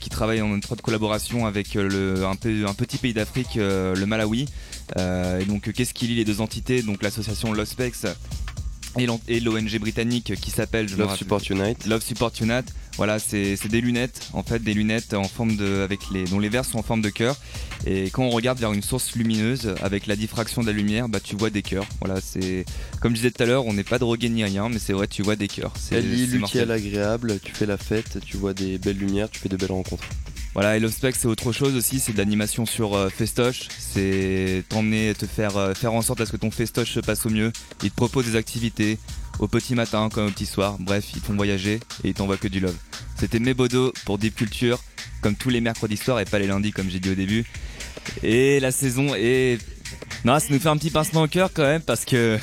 [0.00, 4.46] qui travaille en étroite collaboration avec un, petit pays d'Afrique, le Malawi.
[4.98, 6.82] Et donc qu'est-ce qui lie les deux entités?
[6.82, 7.74] Donc l'association Love
[8.98, 11.86] et l'ONG britannique qui s'appelle Love rappelle- Support Unite.
[11.86, 12.74] Love Support Unite.
[12.96, 16.48] Voilà, c'est des lunettes, en fait, des lunettes en forme de, avec les, dont les
[16.48, 17.36] verres sont en forme de cœur.
[17.86, 21.20] Et quand on regarde vers une source lumineuse, avec la diffraction de la lumière, bah
[21.20, 21.84] tu vois des cœurs.
[22.00, 22.64] Voilà, c'est
[23.02, 25.06] comme je disais tout à l'heure, on n'est pas drogué ni rien, mais c'est vrai,
[25.08, 25.72] tu vois des cœurs.
[25.78, 29.56] C'est l'utile l'agréable, tu fais la fête, tu vois des belles lumières, tu fais de
[29.58, 30.04] belles rencontres.
[30.56, 33.68] Voilà, et Love Spec, c'est autre chose aussi, c'est de l'animation sur euh, festoche.
[33.78, 37.26] C'est t'emmener, te faire euh, faire en sorte à ce que ton festoche se passe
[37.26, 37.52] au mieux.
[37.82, 38.98] Ils te proposent des activités
[39.38, 40.78] au petit matin comme au petit soir.
[40.80, 41.74] Bref, ils te font voyager
[42.04, 42.74] et ils t'envoient que du love.
[43.16, 44.82] C'était Mebodo pour Deep Culture,
[45.20, 47.44] comme tous les mercredis soirs et pas les lundis comme j'ai dit au début.
[48.22, 49.60] Et la saison est...
[50.24, 52.38] Non, ça nous fait un petit pincement au cœur quand même parce que...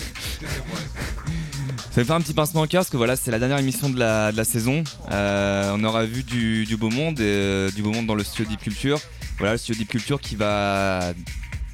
[1.93, 3.87] Ça me fait un petit pincement au cœur parce que voilà, c'est la dernière émission
[3.87, 4.83] de la, de la saison.
[5.11, 8.49] Euh, on aura vu du, du beau monde, euh, du beau monde dans le studio
[8.49, 8.99] Deep Culture.
[9.37, 11.13] Voilà, le studio Deep Culture qui va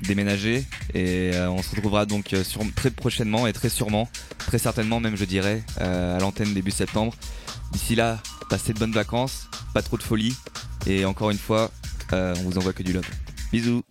[0.02, 4.10] déménager et euh, on se retrouvera donc euh, sur, très prochainement et très sûrement,
[4.40, 7.14] très certainement même je dirais, euh, à l'antenne début septembre.
[7.72, 8.20] D'ici là,
[8.50, 10.36] passez de bonnes vacances, pas trop de folie
[10.86, 11.72] et encore une fois,
[12.12, 13.06] euh, on vous envoie que du love.
[13.54, 13.84] Bisous.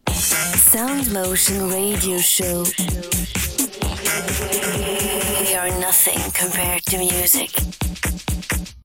[4.08, 7.50] We are nothing compared to music.